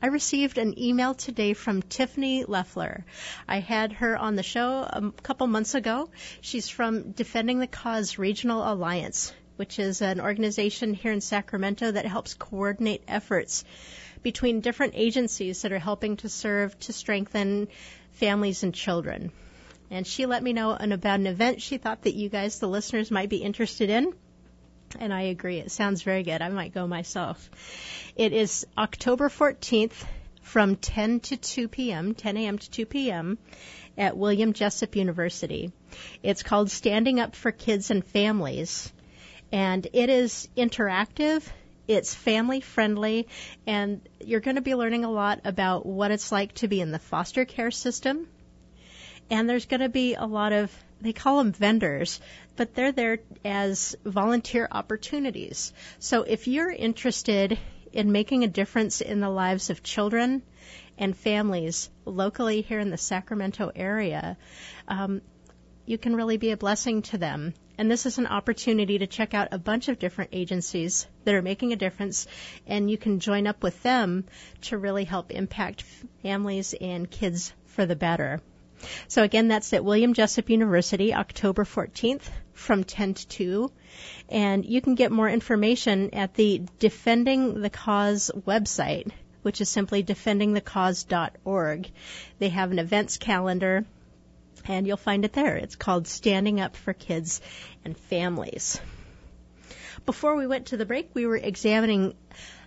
[0.00, 3.04] I received an email today from Tiffany Leffler.
[3.46, 6.08] I had her on the show a couple months ago.
[6.40, 12.06] She's from Defending the Cause Regional Alliance, which is an organization here in Sacramento that
[12.06, 13.66] helps coordinate efforts
[14.24, 17.68] between different agencies that are helping to serve to strengthen
[18.14, 19.30] families and children.
[19.90, 23.12] And she let me know about an event she thought that you guys, the listeners,
[23.12, 24.12] might be interested in.
[24.98, 25.58] And I agree.
[25.58, 26.42] It sounds very good.
[26.42, 27.50] I might go myself.
[28.16, 30.04] It is October 14th
[30.42, 32.58] from 10 to 2 p.m., 10 a.m.
[32.58, 33.38] to 2 p.m.
[33.98, 35.72] at William Jessup University.
[36.22, 38.92] It's called Standing Up for Kids and Families.
[39.52, 41.42] And it is interactive.
[41.86, 43.28] It's family friendly,
[43.66, 46.92] and you're going to be learning a lot about what it's like to be in
[46.92, 48.26] the foster care system.
[49.30, 50.70] And there's going to be a lot of,
[51.00, 52.20] they call them vendors,
[52.56, 55.72] but they're there as volunteer opportunities.
[55.98, 57.58] So if you're interested
[57.92, 60.42] in making a difference in the lives of children
[60.98, 64.36] and families locally here in the Sacramento area,
[64.88, 65.20] um,
[65.86, 67.54] you can really be a blessing to them.
[67.76, 71.42] And this is an opportunity to check out a bunch of different agencies that are
[71.42, 72.26] making a difference,
[72.66, 74.24] and you can join up with them
[74.62, 75.82] to really help impact
[76.22, 78.40] families and kids for the better.
[79.08, 83.72] So again, that's at William Jessup University, October 14th from 10 to 2.
[84.28, 89.10] And you can get more information at the Defending the Cause website,
[89.42, 91.90] which is simply defendingthecause.org.
[92.38, 93.84] They have an events calendar
[94.66, 95.56] and you'll find it there.
[95.56, 97.40] It's called Standing Up for Kids
[97.84, 98.80] and Families.
[100.06, 102.14] Before we went to the break, we were examining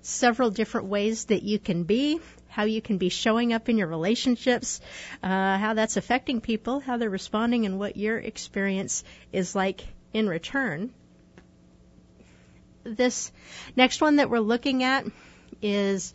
[0.01, 3.87] several different ways that you can be, how you can be showing up in your
[3.87, 4.81] relationships,
[5.21, 10.27] uh, how that's affecting people, how they're responding, and what your experience is like in
[10.27, 10.91] return.
[12.83, 13.31] This
[13.75, 15.05] next one that we're looking at
[15.61, 16.13] is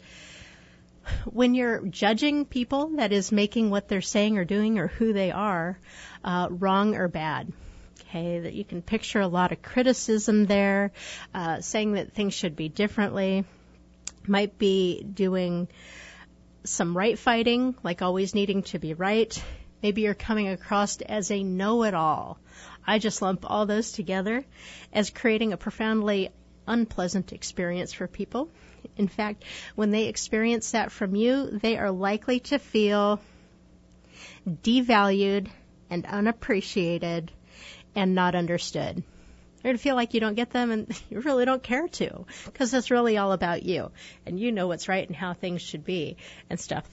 [1.24, 5.30] when you're judging people, that is making what they're saying or doing or who they
[5.30, 5.78] are
[6.24, 7.52] uh, wrong or bad.
[8.02, 10.92] Okay, that you can picture a lot of criticism there,
[11.34, 13.44] uh, saying that things should be differently.
[14.26, 15.68] Might be doing
[16.64, 19.42] some right fighting, like always needing to be right.
[19.82, 22.38] Maybe you're coming across as a know-it-all.
[22.86, 24.44] I just lump all those together
[24.92, 26.30] as creating a profoundly
[26.66, 28.50] unpleasant experience for people.
[28.96, 33.20] In fact, when they experience that from you, they are likely to feel
[34.46, 35.48] devalued
[35.90, 37.30] and unappreciated
[37.94, 39.02] and not understood.
[39.62, 42.26] They're going to feel like you don't get them and you really don't care to
[42.46, 43.90] because it's really all about you
[44.26, 46.16] and you know what's right and how things should be
[46.50, 46.84] and stuff.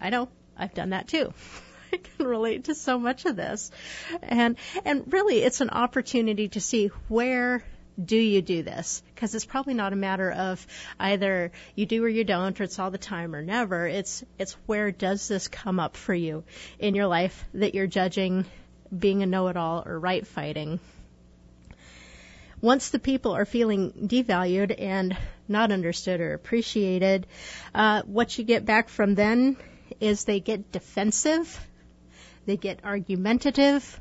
[0.00, 0.28] I know.
[0.56, 1.32] I've done that too.
[1.92, 3.70] I can relate to so much of this.
[4.22, 7.64] And, and really it's an opportunity to see where
[8.02, 9.02] do you do this?
[9.14, 10.66] Because it's probably not a matter of
[10.98, 13.86] either you do or you don't, or it's all the time or never.
[13.86, 16.44] It's it's where does this come up for you
[16.78, 18.44] in your life that you're judging
[18.96, 20.78] being a know-it-all or right fighting.
[22.60, 25.16] Once the people are feeling devalued and
[25.48, 27.26] not understood or appreciated,
[27.74, 29.56] uh, what you get back from them
[30.00, 31.60] is they get defensive,
[32.46, 34.00] they get argumentative.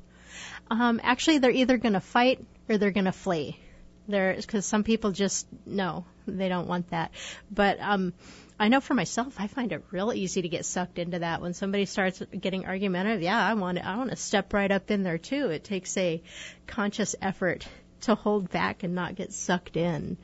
[0.70, 3.60] Um, actually, they're either going to fight or they're going to flee
[4.08, 7.12] there because some people just no, they don't want that.
[7.52, 8.14] But um,
[8.60, 11.54] I know for myself, I find it real easy to get sucked into that when
[11.54, 13.22] somebody starts getting argumentative.
[13.22, 15.50] Yeah, I want I want to step right up in there too.
[15.50, 16.22] It takes a
[16.68, 17.68] conscious effort
[18.02, 20.18] to hold back and not get sucked in.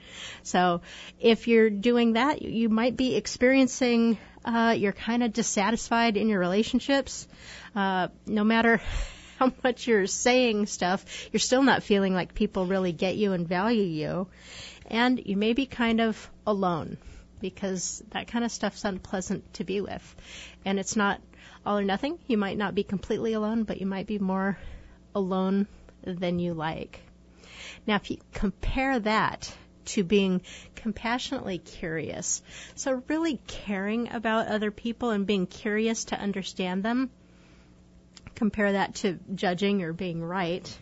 [0.44, 0.82] So
[1.20, 6.40] if you're doing that, you might be experiencing uh, you're kind of dissatisfied in your
[6.40, 7.28] relationships.
[7.76, 8.82] Uh, no matter
[9.42, 13.48] how much you're saying stuff, you're still not feeling like people really get you and
[13.48, 14.28] value you.
[14.86, 16.98] And you may be kind of alone
[17.40, 20.16] because that kind of stuff's unpleasant to be with.
[20.64, 21.22] And it's not
[21.66, 22.20] all or nothing.
[22.28, 24.60] You might not be completely alone, but you might be more
[25.16, 25.66] alone
[26.04, 27.00] than you like.
[27.88, 29.52] Now, if you compare that
[29.84, 30.42] to being
[30.76, 32.44] compassionately curious.
[32.76, 37.10] So really caring about other people and being curious to understand them.
[38.36, 40.78] Compare that to judging or being right.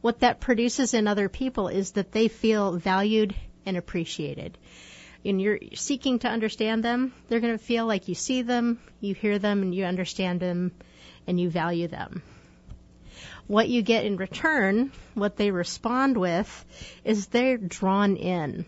[0.00, 3.34] What that produces in other people is that they feel valued
[3.66, 4.56] and appreciated.
[5.24, 9.14] And you're seeking to understand them, they're going to feel like you see them, you
[9.14, 10.72] hear them, and you understand them,
[11.26, 12.22] and you value them
[13.48, 16.64] what you get in return, what they respond with,
[17.02, 18.66] is they're drawn in.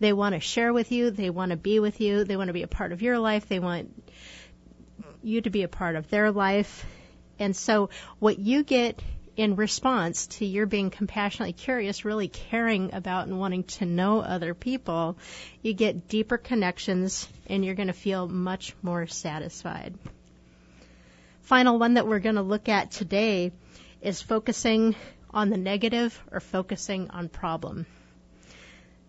[0.00, 2.52] They want to share with you, they want to be with you, they want to
[2.52, 3.90] be a part of your life, they want
[5.22, 6.84] you to be a part of their life.
[7.38, 9.00] And so what you get
[9.36, 14.52] in response to your being compassionately curious, really caring about and wanting to know other
[14.52, 15.16] people,
[15.62, 19.94] you get deeper connections and you're going to feel much more satisfied.
[21.42, 23.52] Final one that we're going to look at today
[24.02, 24.96] is focusing
[25.30, 27.86] on the negative or focusing on problem.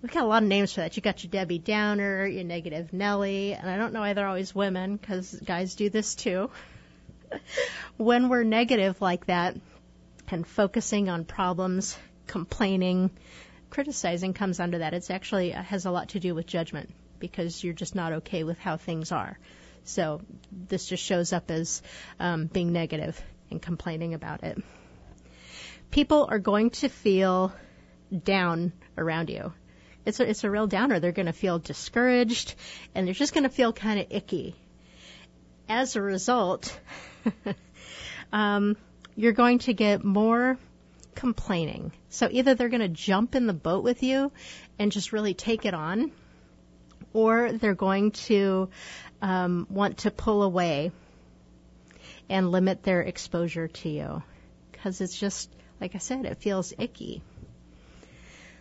[0.01, 0.95] We've got a lot of names for that.
[0.95, 4.53] You got your Debbie Downer, your negative Nelly, and I don't know why they're always
[4.55, 6.51] women because guys do this too.
[7.97, 9.55] when we're negative like that
[10.29, 13.11] and focusing on problems, complaining,
[13.69, 14.93] criticizing comes under that.
[14.93, 18.43] It's actually uh, has a lot to do with judgment because you're just not okay
[18.43, 19.37] with how things are.
[19.83, 20.21] So
[20.51, 21.81] this just shows up as
[22.19, 24.61] um, being negative and complaining about it
[25.91, 27.53] people are going to feel
[28.23, 29.53] down around you.
[30.05, 30.99] It's a, it's a real downer.
[30.99, 32.55] They're going to feel discouraged
[32.95, 34.55] and they're just going to feel kind of icky.
[35.67, 36.79] As a result,
[38.33, 38.77] um,
[39.15, 40.57] you're going to get more
[41.15, 41.91] complaining.
[42.09, 44.31] So either they're going to jump in the boat with you
[44.77, 46.11] and just really take it on,
[47.13, 48.69] or they're going to
[49.21, 50.91] um, want to pull away
[52.29, 54.23] and limit their exposure to you
[54.71, 55.49] because it's just
[55.81, 57.21] like I said, it feels icky.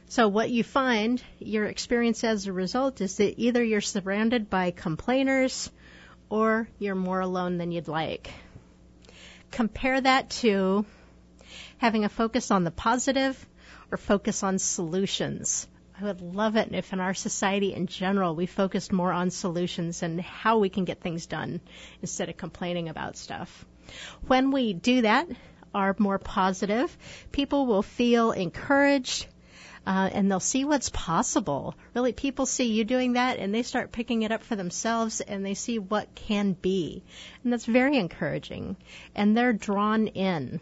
[0.08, 4.70] So what you find, your experience as a result is that either you're surrounded by
[4.70, 5.70] complainers
[6.30, 8.30] or you're more alone than you'd like.
[9.50, 10.84] Compare that to
[11.78, 13.46] having a focus on the positive
[13.90, 15.66] or focus on solutions.
[16.00, 20.02] I would love it if in our society in general we focused more on solutions
[20.02, 21.60] and how we can get things done
[22.02, 23.64] instead of complaining about stuff.
[24.26, 25.28] When we do that,
[25.74, 26.96] are more positive,
[27.32, 29.26] people will feel encouraged.
[29.86, 31.74] Uh, and they'll see what's possible.
[31.94, 35.44] Really, people see you doing that and they start picking it up for themselves and
[35.44, 37.02] they see what can be.
[37.42, 38.76] And that's very encouraging.
[39.14, 40.60] And they're drawn in.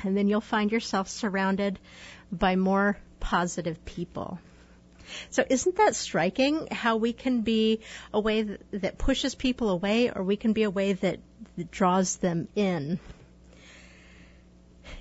[0.00, 1.78] And then you'll find yourself surrounded
[2.32, 4.38] by more positive people.
[5.30, 7.80] So isn't that striking how we can be
[8.12, 11.20] a way that, pushes people away or we can be a way that,
[11.56, 12.98] that draws them in?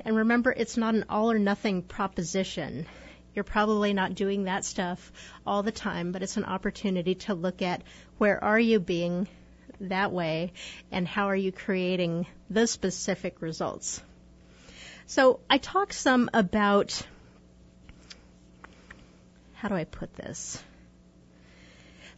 [0.04, 2.88] And remember, it's not an all or nothing proposition.
[3.34, 5.12] You're probably not doing that stuff
[5.46, 7.82] all the time, but it's an opportunity to look at
[8.18, 9.28] where are you being
[9.80, 10.54] that way
[10.92, 14.02] and how are you creating those specific results.
[15.08, 17.02] So I talk some about
[19.54, 20.62] how do I put this?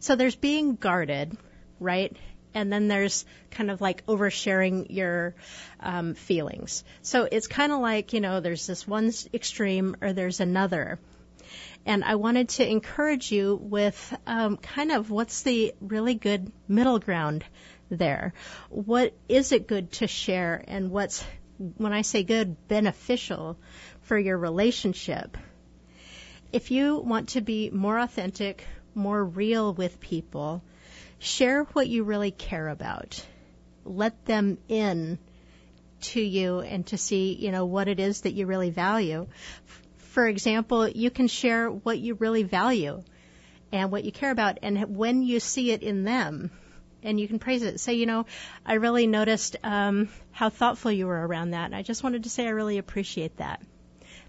[0.00, 1.36] So there's being guarded,
[1.80, 2.16] right?
[2.54, 5.34] And then there's kind of like oversharing your
[5.80, 6.84] um, feelings.
[7.02, 10.98] So it's kind of like, you know, there's this one extreme or there's another.
[11.86, 16.98] And I wanted to encourage you with um, kind of what's the really good middle
[16.98, 17.44] ground
[17.90, 18.32] there.
[18.70, 21.24] What is it good to share and what's,
[21.76, 23.58] when I say good, beneficial
[24.02, 25.36] for your relationship?
[26.52, 30.62] If you want to be more authentic, more real with people,
[31.18, 33.24] share what you really care about.
[33.84, 35.18] Let them in
[36.00, 39.26] to you and to see, you know, what it is that you really value.
[39.96, 43.02] For example, you can share what you really value
[43.72, 46.50] and what you care about and when you see it in them
[47.02, 47.80] and you can praise it.
[47.80, 48.26] Say, you know,
[48.64, 51.66] I really noticed um, how thoughtful you were around that.
[51.66, 53.62] And I just wanted to say I really appreciate that.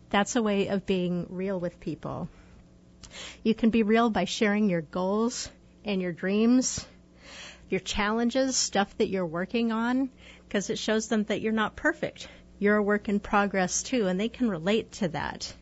[0.09, 2.29] That's a way of being real with people.
[3.43, 5.49] You can be real by sharing your goals,
[5.85, 6.85] and your dreams,
[7.69, 10.09] your challenges, stuff that you're working on,
[10.47, 12.27] because it shows them that you're not perfect.
[12.59, 15.53] You're a work in progress too, and they can relate to that.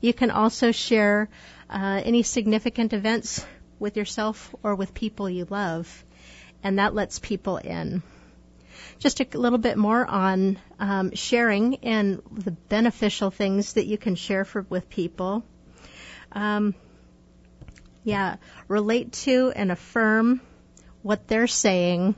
[0.00, 1.28] You can also share
[1.68, 3.44] uh, any significant events
[3.78, 6.04] with yourself or with people you love,
[6.62, 8.02] and that lets people in.
[8.98, 14.14] Just a little bit more on um, sharing and the beneficial things that you can
[14.14, 15.44] share for, with people.
[16.32, 16.74] Um,
[18.08, 18.36] yeah,
[18.68, 20.40] relate to and affirm
[21.02, 22.14] what they're saying.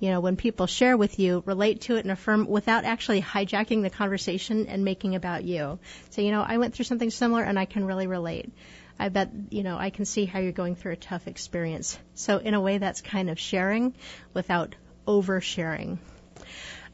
[0.00, 3.82] You know, when people share with you, relate to it and affirm without actually hijacking
[3.82, 5.78] the conversation and making about you.
[6.10, 8.50] So, you know, I went through something similar and I can really relate.
[8.98, 11.96] I bet, you know, I can see how you're going through a tough experience.
[12.14, 13.94] So in a way, that's kind of sharing
[14.34, 14.74] without
[15.06, 15.98] oversharing.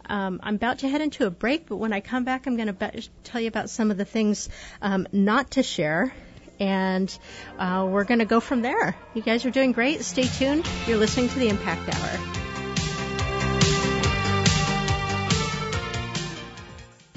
[0.08, 2.68] Um, I'm about to head into a break, but when I come back, I'm going
[2.68, 4.50] to be- tell you about some of the things
[4.82, 6.12] um, not to share.
[6.58, 7.16] And
[7.58, 8.96] uh, we're going to go from there.
[9.14, 10.02] You guys are doing great.
[10.02, 10.66] Stay tuned.
[10.86, 12.45] You're listening to the Impact Hour.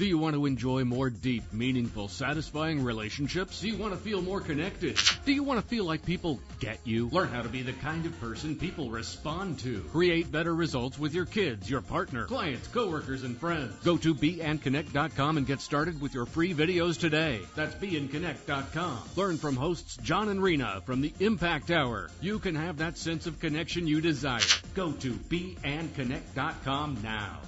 [0.00, 3.60] Do you want to enjoy more deep, meaningful, satisfying relationships?
[3.60, 4.98] Do you want to feel more connected?
[5.26, 7.10] Do you want to feel like people get you?
[7.10, 9.80] Learn how to be the kind of person people respond to.
[9.92, 13.74] Create better results with your kids, your partner, clients, coworkers, and friends.
[13.84, 17.42] Go to beandconnect.com and get started with your free videos today.
[17.54, 19.02] That's beandconnect.com.
[19.16, 22.08] Learn from hosts John and Rena from the Impact Hour.
[22.22, 24.40] You can have that sense of connection you desire.
[24.72, 27.38] Go to beandconnect.com now.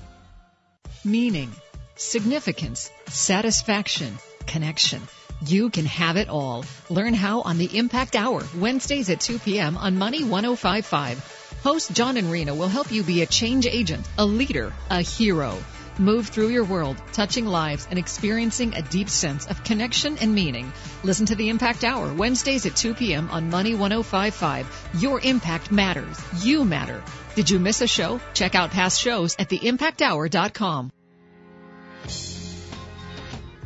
[1.03, 1.51] Meaning
[1.97, 5.03] significance, satisfaction, connection.
[5.45, 6.65] You can have it all.
[6.89, 9.77] Learn how on the Impact Hour, Wednesdays at 2 p.m.
[9.77, 11.59] on Money 1055.
[11.63, 15.59] Host John and Rena will help you be a change agent, a leader, a hero.
[15.99, 20.73] Move through your world, touching lives and experiencing a deep sense of connection and meaning.
[21.03, 23.29] Listen to the Impact Hour, Wednesdays at 2 p.m.
[23.31, 24.89] on Money 1055.
[24.99, 26.19] Your impact matters.
[26.43, 27.03] You matter.
[27.35, 28.21] Did you miss a show?
[28.33, 30.93] Check out past shows at theimpacthour.com.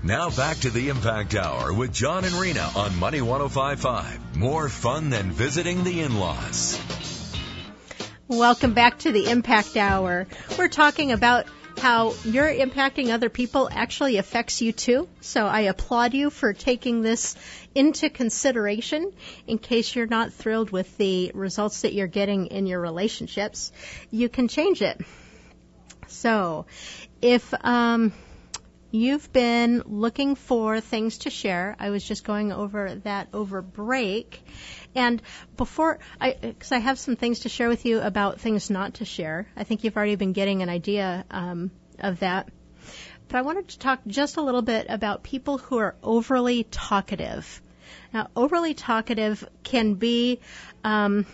[0.07, 4.37] Now back to the Impact Hour with John and Rena on Money 1055.
[4.37, 6.81] More fun than visiting the in-laws.
[8.29, 10.29] Welcome back to the Impact Hour.
[10.57, 11.47] We're talking about
[11.79, 15.09] how you're impacting other people actually affects you too.
[15.23, 17.35] So I applaud you for taking this
[17.75, 19.13] into consideration
[19.49, 23.73] in case you're not thrilled with the results that you're getting in your relationships.
[24.13, 25.01] You can change it.
[26.07, 26.67] So
[27.21, 28.13] if, um,
[28.97, 31.77] You've been looking for things to share.
[31.79, 34.43] I was just going over that over break.
[34.95, 35.21] And
[35.59, 39.05] before I, because I have some things to share with you about things not to
[39.05, 39.49] share.
[39.55, 42.49] I think you've already been getting an idea um, of that.
[43.29, 47.61] But I wanted to talk just a little bit about people who are overly talkative.
[48.15, 50.41] Now, overly talkative can be,
[50.85, 51.27] um,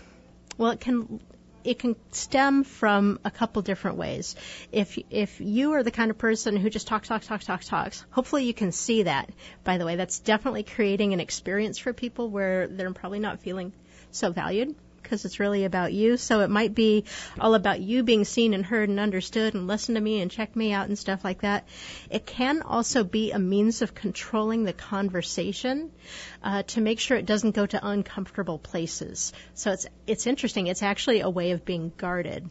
[0.59, 1.21] well, it can
[1.65, 4.37] it can stem from a couple different ways.
[4.73, 8.05] If if you are the kind of person who just talks, talks, talks, talks, talks,
[8.11, 9.31] hopefully you can see that.
[9.65, 13.73] By the way, that's definitely creating an experience for people where they're probably not feeling
[14.11, 14.75] so valued
[15.13, 16.17] because it's really about you.
[16.17, 17.05] So it might be
[17.39, 20.57] all about you being seen and heard and understood and listen to me and check
[20.57, 21.69] me out and stuff like that.
[22.09, 25.91] It can also be a means of controlling the conversation
[26.43, 29.35] uh, to make sure it doesn't go to uncomfortable places.
[29.53, 30.69] So it's it's interesting.
[30.69, 32.49] It's actually a way of being guarded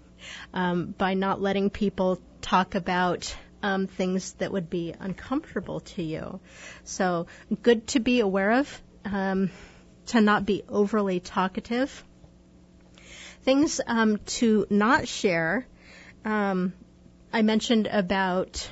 [0.53, 6.39] um, by not letting people talk about um, things that would be uncomfortable to you.
[6.84, 7.26] So
[7.64, 8.82] good to be aware of.
[9.03, 9.49] Um,
[10.07, 12.03] to not be overly talkative.
[13.44, 15.66] Things um, to not share.
[16.24, 16.74] Um,
[17.34, 18.70] I mentioned about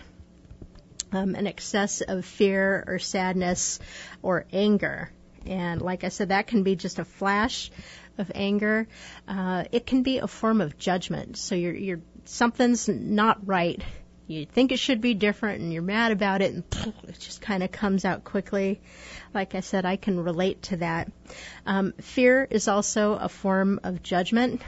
[1.12, 3.80] um, an excess of fear or sadness
[4.22, 5.12] or anger.
[5.46, 7.72] And like I said, that can be just a flash
[8.18, 8.88] of anger.
[9.28, 11.38] Uh, it can be a form of judgment.
[11.38, 13.82] So you're, you're something's not right.
[14.30, 16.64] You think it should be different, and you're mad about it, and
[17.08, 18.80] it just kind of comes out quickly.
[19.34, 21.12] Like I said, I can relate to that.
[21.66, 24.62] Um, fear is also a form of judgment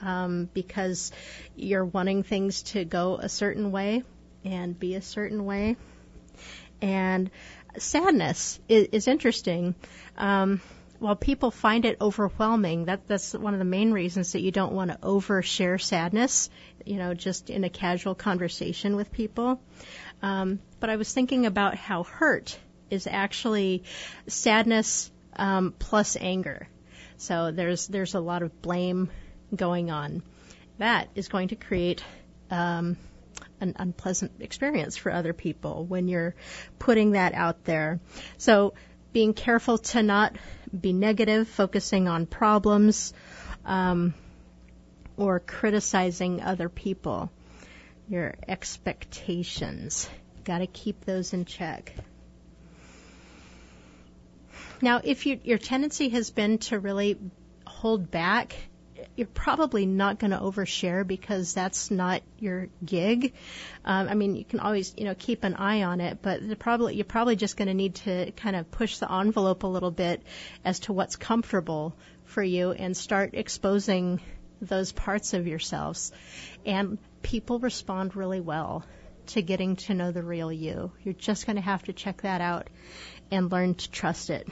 [0.00, 1.10] um, because
[1.56, 4.04] you're wanting things to go a certain way
[4.44, 5.74] and be a certain way.
[6.80, 7.28] And
[7.76, 9.74] sadness is, is interesting.
[10.16, 10.60] Um,
[10.98, 14.72] while people find it overwhelming, that that's one of the main reasons that you don't
[14.72, 16.50] want to overshare sadness,
[16.84, 19.60] you know, just in a casual conversation with people.
[20.22, 22.58] Um, but I was thinking about how hurt
[22.90, 23.84] is actually
[24.26, 26.68] sadness um, plus anger.
[27.16, 29.10] So there's there's a lot of blame
[29.54, 30.22] going on.
[30.78, 32.02] That is going to create
[32.50, 32.96] um,
[33.60, 36.34] an unpleasant experience for other people when you're
[36.78, 38.00] putting that out there.
[38.36, 38.74] So
[39.12, 40.36] being careful to not
[40.78, 43.12] be negative, focusing on problems,
[43.64, 44.14] um,
[45.16, 47.30] or criticizing other people.
[48.08, 50.08] Your expectations.
[50.44, 51.92] Got to keep those in check.
[54.80, 57.18] Now, if you, your tendency has been to really
[57.66, 58.54] hold back,
[59.18, 63.34] you're probably not going to overshare because that's not your gig.
[63.84, 66.94] Um, I mean, you can always, you know, keep an eye on it, but probably
[66.94, 70.22] you're probably just going to need to kind of push the envelope a little bit
[70.64, 71.96] as to what's comfortable
[72.26, 74.20] for you and start exposing
[74.62, 76.12] those parts of yourselves.
[76.64, 78.84] And people respond really well
[79.26, 80.92] to getting to know the real you.
[81.02, 82.68] You're just going to have to check that out
[83.32, 84.46] and learn to trust it.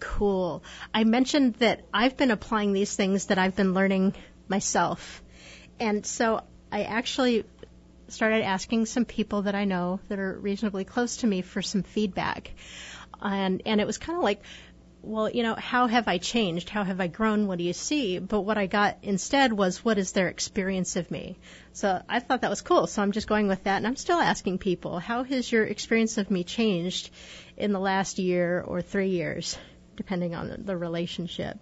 [0.00, 0.62] Cool.
[0.92, 4.14] I mentioned that I've been applying these things that I've been learning
[4.48, 5.22] myself.
[5.80, 6.42] And so
[6.72, 7.44] I actually
[8.08, 11.82] started asking some people that I know that are reasonably close to me for some
[11.82, 12.50] feedback.
[13.20, 14.42] And and it was kind of like
[15.02, 16.68] well, you know, how have I changed?
[16.68, 17.46] How have I grown?
[17.46, 18.18] What do you see?
[18.18, 21.38] But what I got instead was, what is their experience of me?
[21.72, 22.86] So I thought that was cool.
[22.86, 23.76] So I'm just going with that.
[23.76, 27.10] And I'm still asking people, how has your experience of me changed
[27.56, 29.56] in the last year or three years,
[29.98, 31.58] depending on the relationship?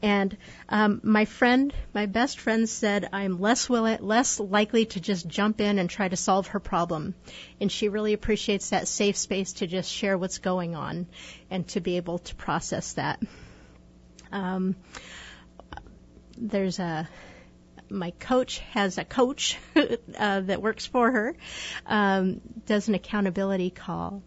[0.00, 0.36] And
[0.68, 5.60] um, my friend, my best friend said I'm less willing, less likely to just jump
[5.60, 7.14] in and try to solve her problem.
[7.60, 11.06] And she really appreciates that safe space to just share what's going on
[11.50, 13.20] and to be able to process that.
[14.32, 14.76] Um,
[16.38, 17.08] there's a
[17.90, 21.36] my coach has a coach uh, that works for her,
[21.86, 24.22] um, does an accountability call,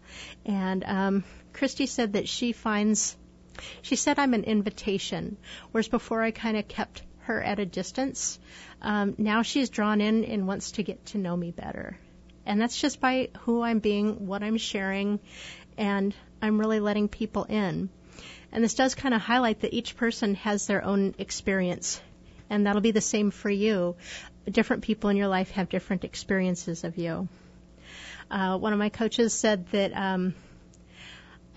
[0.46, 3.16] and um, Christy said that she finds
[3.82, 5.36] she said I'm an invitation,
[5.72, 8.38] whereas before I kind of kept her at a distance.
[8.80, 11.98] Um, now she's drawn in and wants to get to know me better.
[12.46, 15.20] And that's just by who I'm being, what I'm sharing,
[15.76, 17.90] and I'm really letting people in.
[18.50, 22.00] And this does kind of highlight that each person has their own experience.
[22.48, 23.96] And that'll be the same for you.
[24.50, 27.28] Different people in your life have different experiences of you.
[28.30, 30.34] Uh, one of my coaches said that um,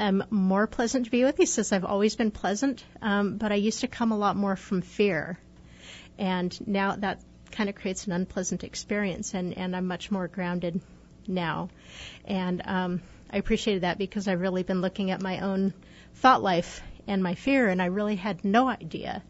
[0.02, 1.38] am more pleasant to be with.
[1.38, 4.56] He says, I've always been pleasant, um, but I used to come a lot more
[4.56, 5.40] from fear.
[6.18, 7.22] And now that
[7.52, 10.82] kind of creates an unpleasant experience, and, and I'm much more grounded
[11.28, 11.70] now.
[12.26, 15.74] And um, I appreciated that because I've really been looking at my own
[16.16, 19.24] thought life and my fear, and I really had no idea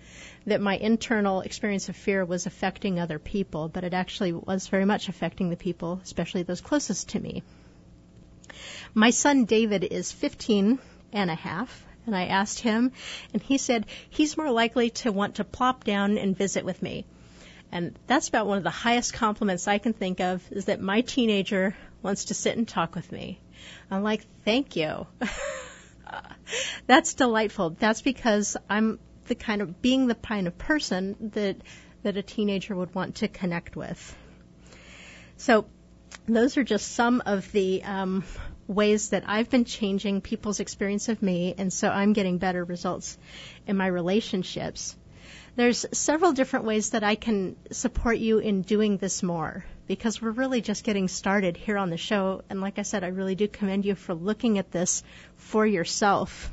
[0.46, 4.86] that my internal experience of fear was affecting other people, but it actually was very
[4.86, 7.44] much affecting the people, especially those closest to me.
[8.94, 10.80] My son David is 15
[11.14, 12.92] and a half, and I asked him,
[13.34, 17.06] and he said he's more likely to want to plop down and visit with me.
[17.72, 21.02] And that's about one of the highest compliments I can think of is that my
[21.02, 23.40] teenager wants to sit and talk with me.
[23.90, 25.08] I'm like, thank you.
[26.88, 27.72] that's delightful.
[27.72, 31.58] That's because I'm the kind of being the kind of person that
[32.04, 34.18] that a teenager would want to connect with.
[35.38, 35.66] So
[36.28, 38.24] those are just some of the um,
[38.74, 43.18] ways that I've been changing people's experience of me, and so I'm getting better results
[43.68, 44.96] in my relationships.
[45.56, 50.32] There's several different ways that I can support you in doing this more because we're
[50.32, 52.44] really just getting started here on the show.
[52.50, 55.04] And like I said, I really do commend you for looking at this
[55.36, 56.50] for yourself.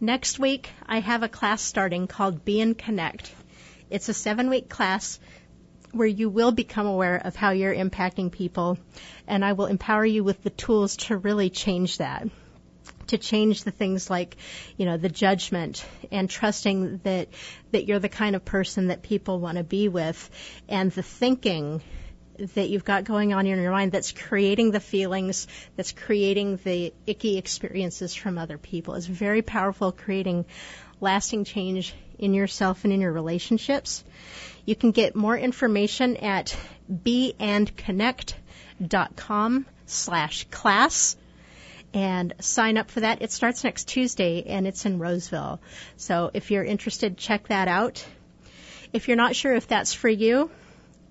[0.00, 3.30] Next week, I have a class starting called Be and Connect.
[3.90, 5.20] It's a seven week class
[5.92, 8.78] where you will become aware of how you're impacting people,
[9.26, 12.28] and I will empower you with the tools to really change that.
[13.08, 14.36] To change the things like,
[14.76, 17.28] you know, the judgment and trusting that
[17.72, 20.30] that you're the kind of person that people want to be with,
[20.68, 21.82] and the thinking
[22.54, 26.94] that you've got going on in your mind that's creating the feelings, that's creating the
[27.06, 30.46] icky experiences from other people is very powerful, creating
[31.00, 34.04] lasting change in yourself and in your relationships.
[34.64, 36.56] You can get more information at
[36.92, 41.16] beandconnect.com slash class
[41.92, 43.22] and sign up for that.
[43.22, 45.60] It starts next Tuesday and it's in Roseville.
[45.96, 48.04] So if you're interested, check that out.
[48.92, 50.50] If you're not sure if that's for you,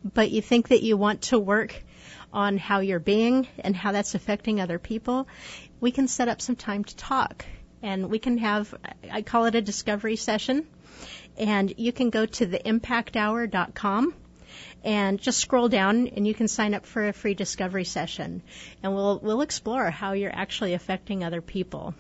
[0.03, 1.83] but you think that you want to work
[2.31, 5.27] on how you're being and how that's affecting other people,
[5.81, 7.45] we can set up some time to talk.
[7.81, 8.73] And we can have,
[9.09, 10.67] I call it a discovery session
[11.37, 14.13] and you can go to theimpacthour.com
[14.83, 18.41] and just scroll down and you can sign up for a free discovery session
[18.81, 21.93] and we'll we'll explore how you're actually affecting other people.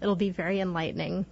[0.00, 1.26] It'll be very enlightening.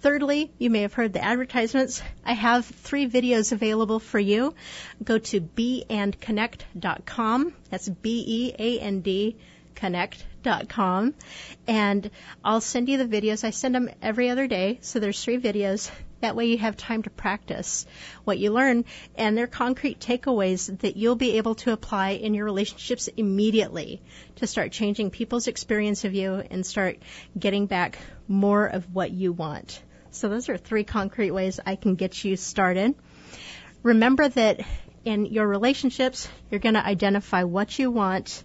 [0.00, 2.02] Thirdly, you may have heard the advertisements.
[2.24, 4.54] I have three videos available for you.
[5.02, 7.54] Go to beandconnect.com.
[7.70, 9.36] That's B E A N D
[9.74, 11.14] connect.com
[11.66, 12.10] and
[12.44, 13.44] I'll send you the videos.
[13.44, 15.90] I send them every other day, so there's three videos.
[16.24, 17.84] That way you have time to practice
[18.24, 22.46] what you learn and they're concrete takeaways that you'll be able to apply in your
[22.46, 24.00] relationships immediately
[24.36, 26.96] to start changing people's experience of you and start
[27.38, 29.82] getting back more of what you want.
[30.12, 32.94] So those are three concrete ways I can get you started.
[33.82, 34.60] Remember that
[35.04, 38.44] in your relationships, you're going to identify what you want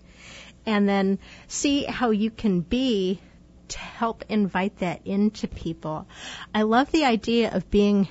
[0.65, 1.17] and then
[1.47, 3.21] see how you can be
[3.69, 6.07] to help invite that into people.
[6.53, 8.07] I love the idea of being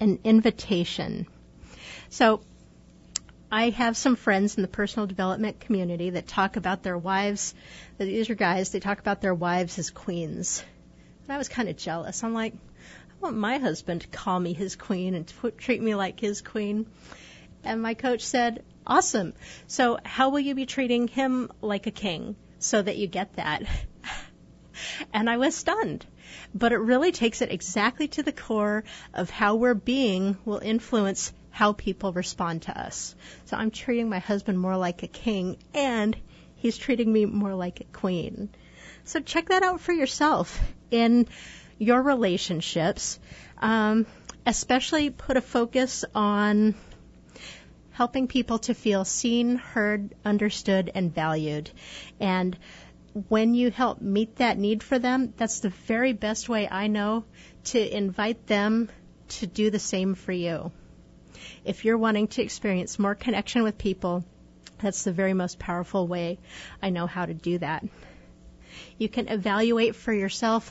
[0.00, 1.26] an invitation.
[2.08, 2.40] So
[3.50, 7.54] I have some friends in the personal development community that talk about their wives.
[7.98, 10.64] These are guys, they talk about their wives as queens.
[11.24, 12.24] And I was kind of jealous.
[12.24, 16.20] I'm like, I want my husband to call me his queen and treat me like
[16.20, 16.86] his queen.
[17.64, 19.34] And my coach said, Awesome.
[19.66, 23.64] So, how will you be treating him like a king so that you get that?
[25.12, 26.06] And I was stunned.
[26.54, 31.32] But it really takes it exactly to the core of how we're being will influence
[31.50, 33.14] how people respond to us.
[33.46, 36.16] So I'm treating my husband more like a king and
[36.56, 38.50] he's treating me more like a queen.
[39.04, 40.60] So check that out for yourself
[40.90, 41.28] in
[41.78, 43.18] your relationships.
[43.58, 44.06] Um,
[44.46, 46.74] especially put a focus on
[47.90, 51.70] helping people to feel seen, heard, understood, and valued.
[52.20, 52.56] And
[53.28, 57.24] when you help meet that need for them, that's the very best way I know
[57.64, 58.90] to invite them
[59.28, 60.70] to do the same for you.
[61.64, 64.24] If you're wanting to experience more connection with people,
[64.78, 66.38] that's the very most powerful way
[66.82, 67.84] I know how to do that.
[68.98, 70.70] You can evaluate for yourself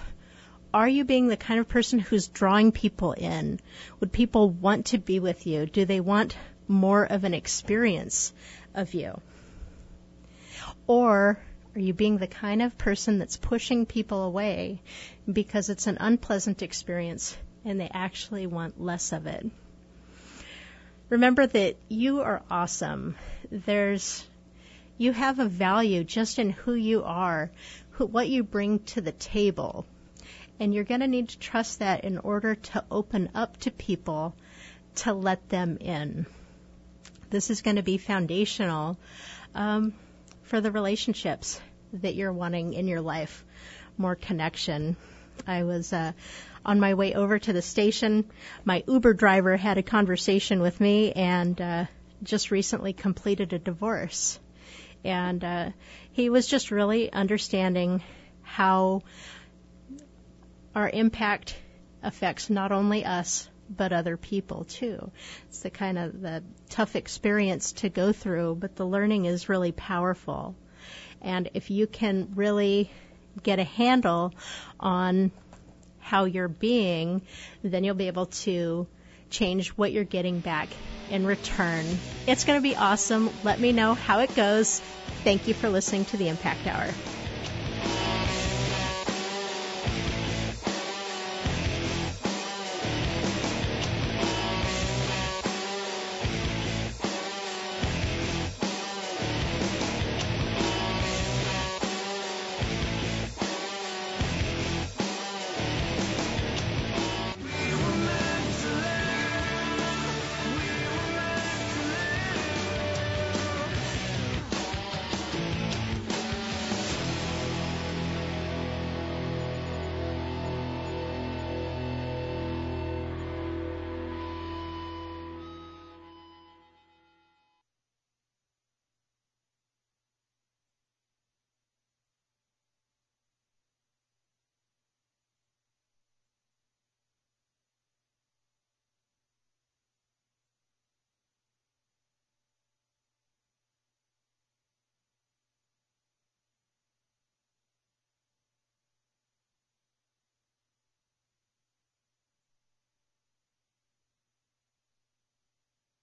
[0.71, 3.61] are you being the kind of person who's drawing people in?
[4.01, 5.65] Would people want to be with you?
[5.65, 6.35] Do they want
[6.67, 8.33] more of an experience
[8.73, 9.21] of you?
[10.85, 11.39] Or
[11.75, 14.81] are you being the kind of person that's pushing people away
[15.31, 19.45] because it's an unpleasant experience and they actually want less of it?
[21.09, 23.15] Remember that you are awesome.
[23.51, 24.25] There's,
[24.97, 27.51] you have a value just in who you are,
[27.91, 29.85] who, what you bring to the table.
[30.59, 34.33] And you're going to need to trust that in order to open up to people
[34.95, 36.25] to let them in.
[37.29, 38.97] This is going to be foundational
[39.53, 39.93] um,
[40.45, 41.59] for the relationships
[41.93, 43.43] that you're wanting in your life,
[43.97, 44.95] more connection.
[45.45, 46.11] I was uh,
[46.63, 48.29] on my way over to the station.
[48.63, 51.85] My Uber driver had a conversation with me and uh,
[52.23, 54.39] just recently completed a divorce.
[55.03, 55.69] And uh,
[56.11, 58.03] he was just really understanding
[58.43, 59.01] how
[60.73, 61.55] our impact
[62.03, 65.11] affects not only us, but other people too.
[65.47, 69.71] It's the kind of the tough experience to go through, but the learning is really
[69.71, 70.55] powerful.
[71.21, 72.91] And if you can really
[73.41, 74.33] get a handle
[74.79, 75.31] on
[75.99, 77.21] how you're being,
[77.63, 78.87] then you'll be able to
[79.29, 80.69] change what you're getting back
[81.09, 81.85] in return.
[82.27, 83.29] It's going to be awesome.
[83.43, 84.79] Let me know how it goes.
[85.23, 87.24] Thank you for listening to the Impact Hour.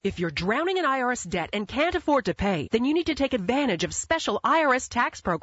[0.04, 3.14] If you're drowning in IRS debt and can't afford to pay, then you need to
[3.14, 5.42] take advantage of special IRS tax programs.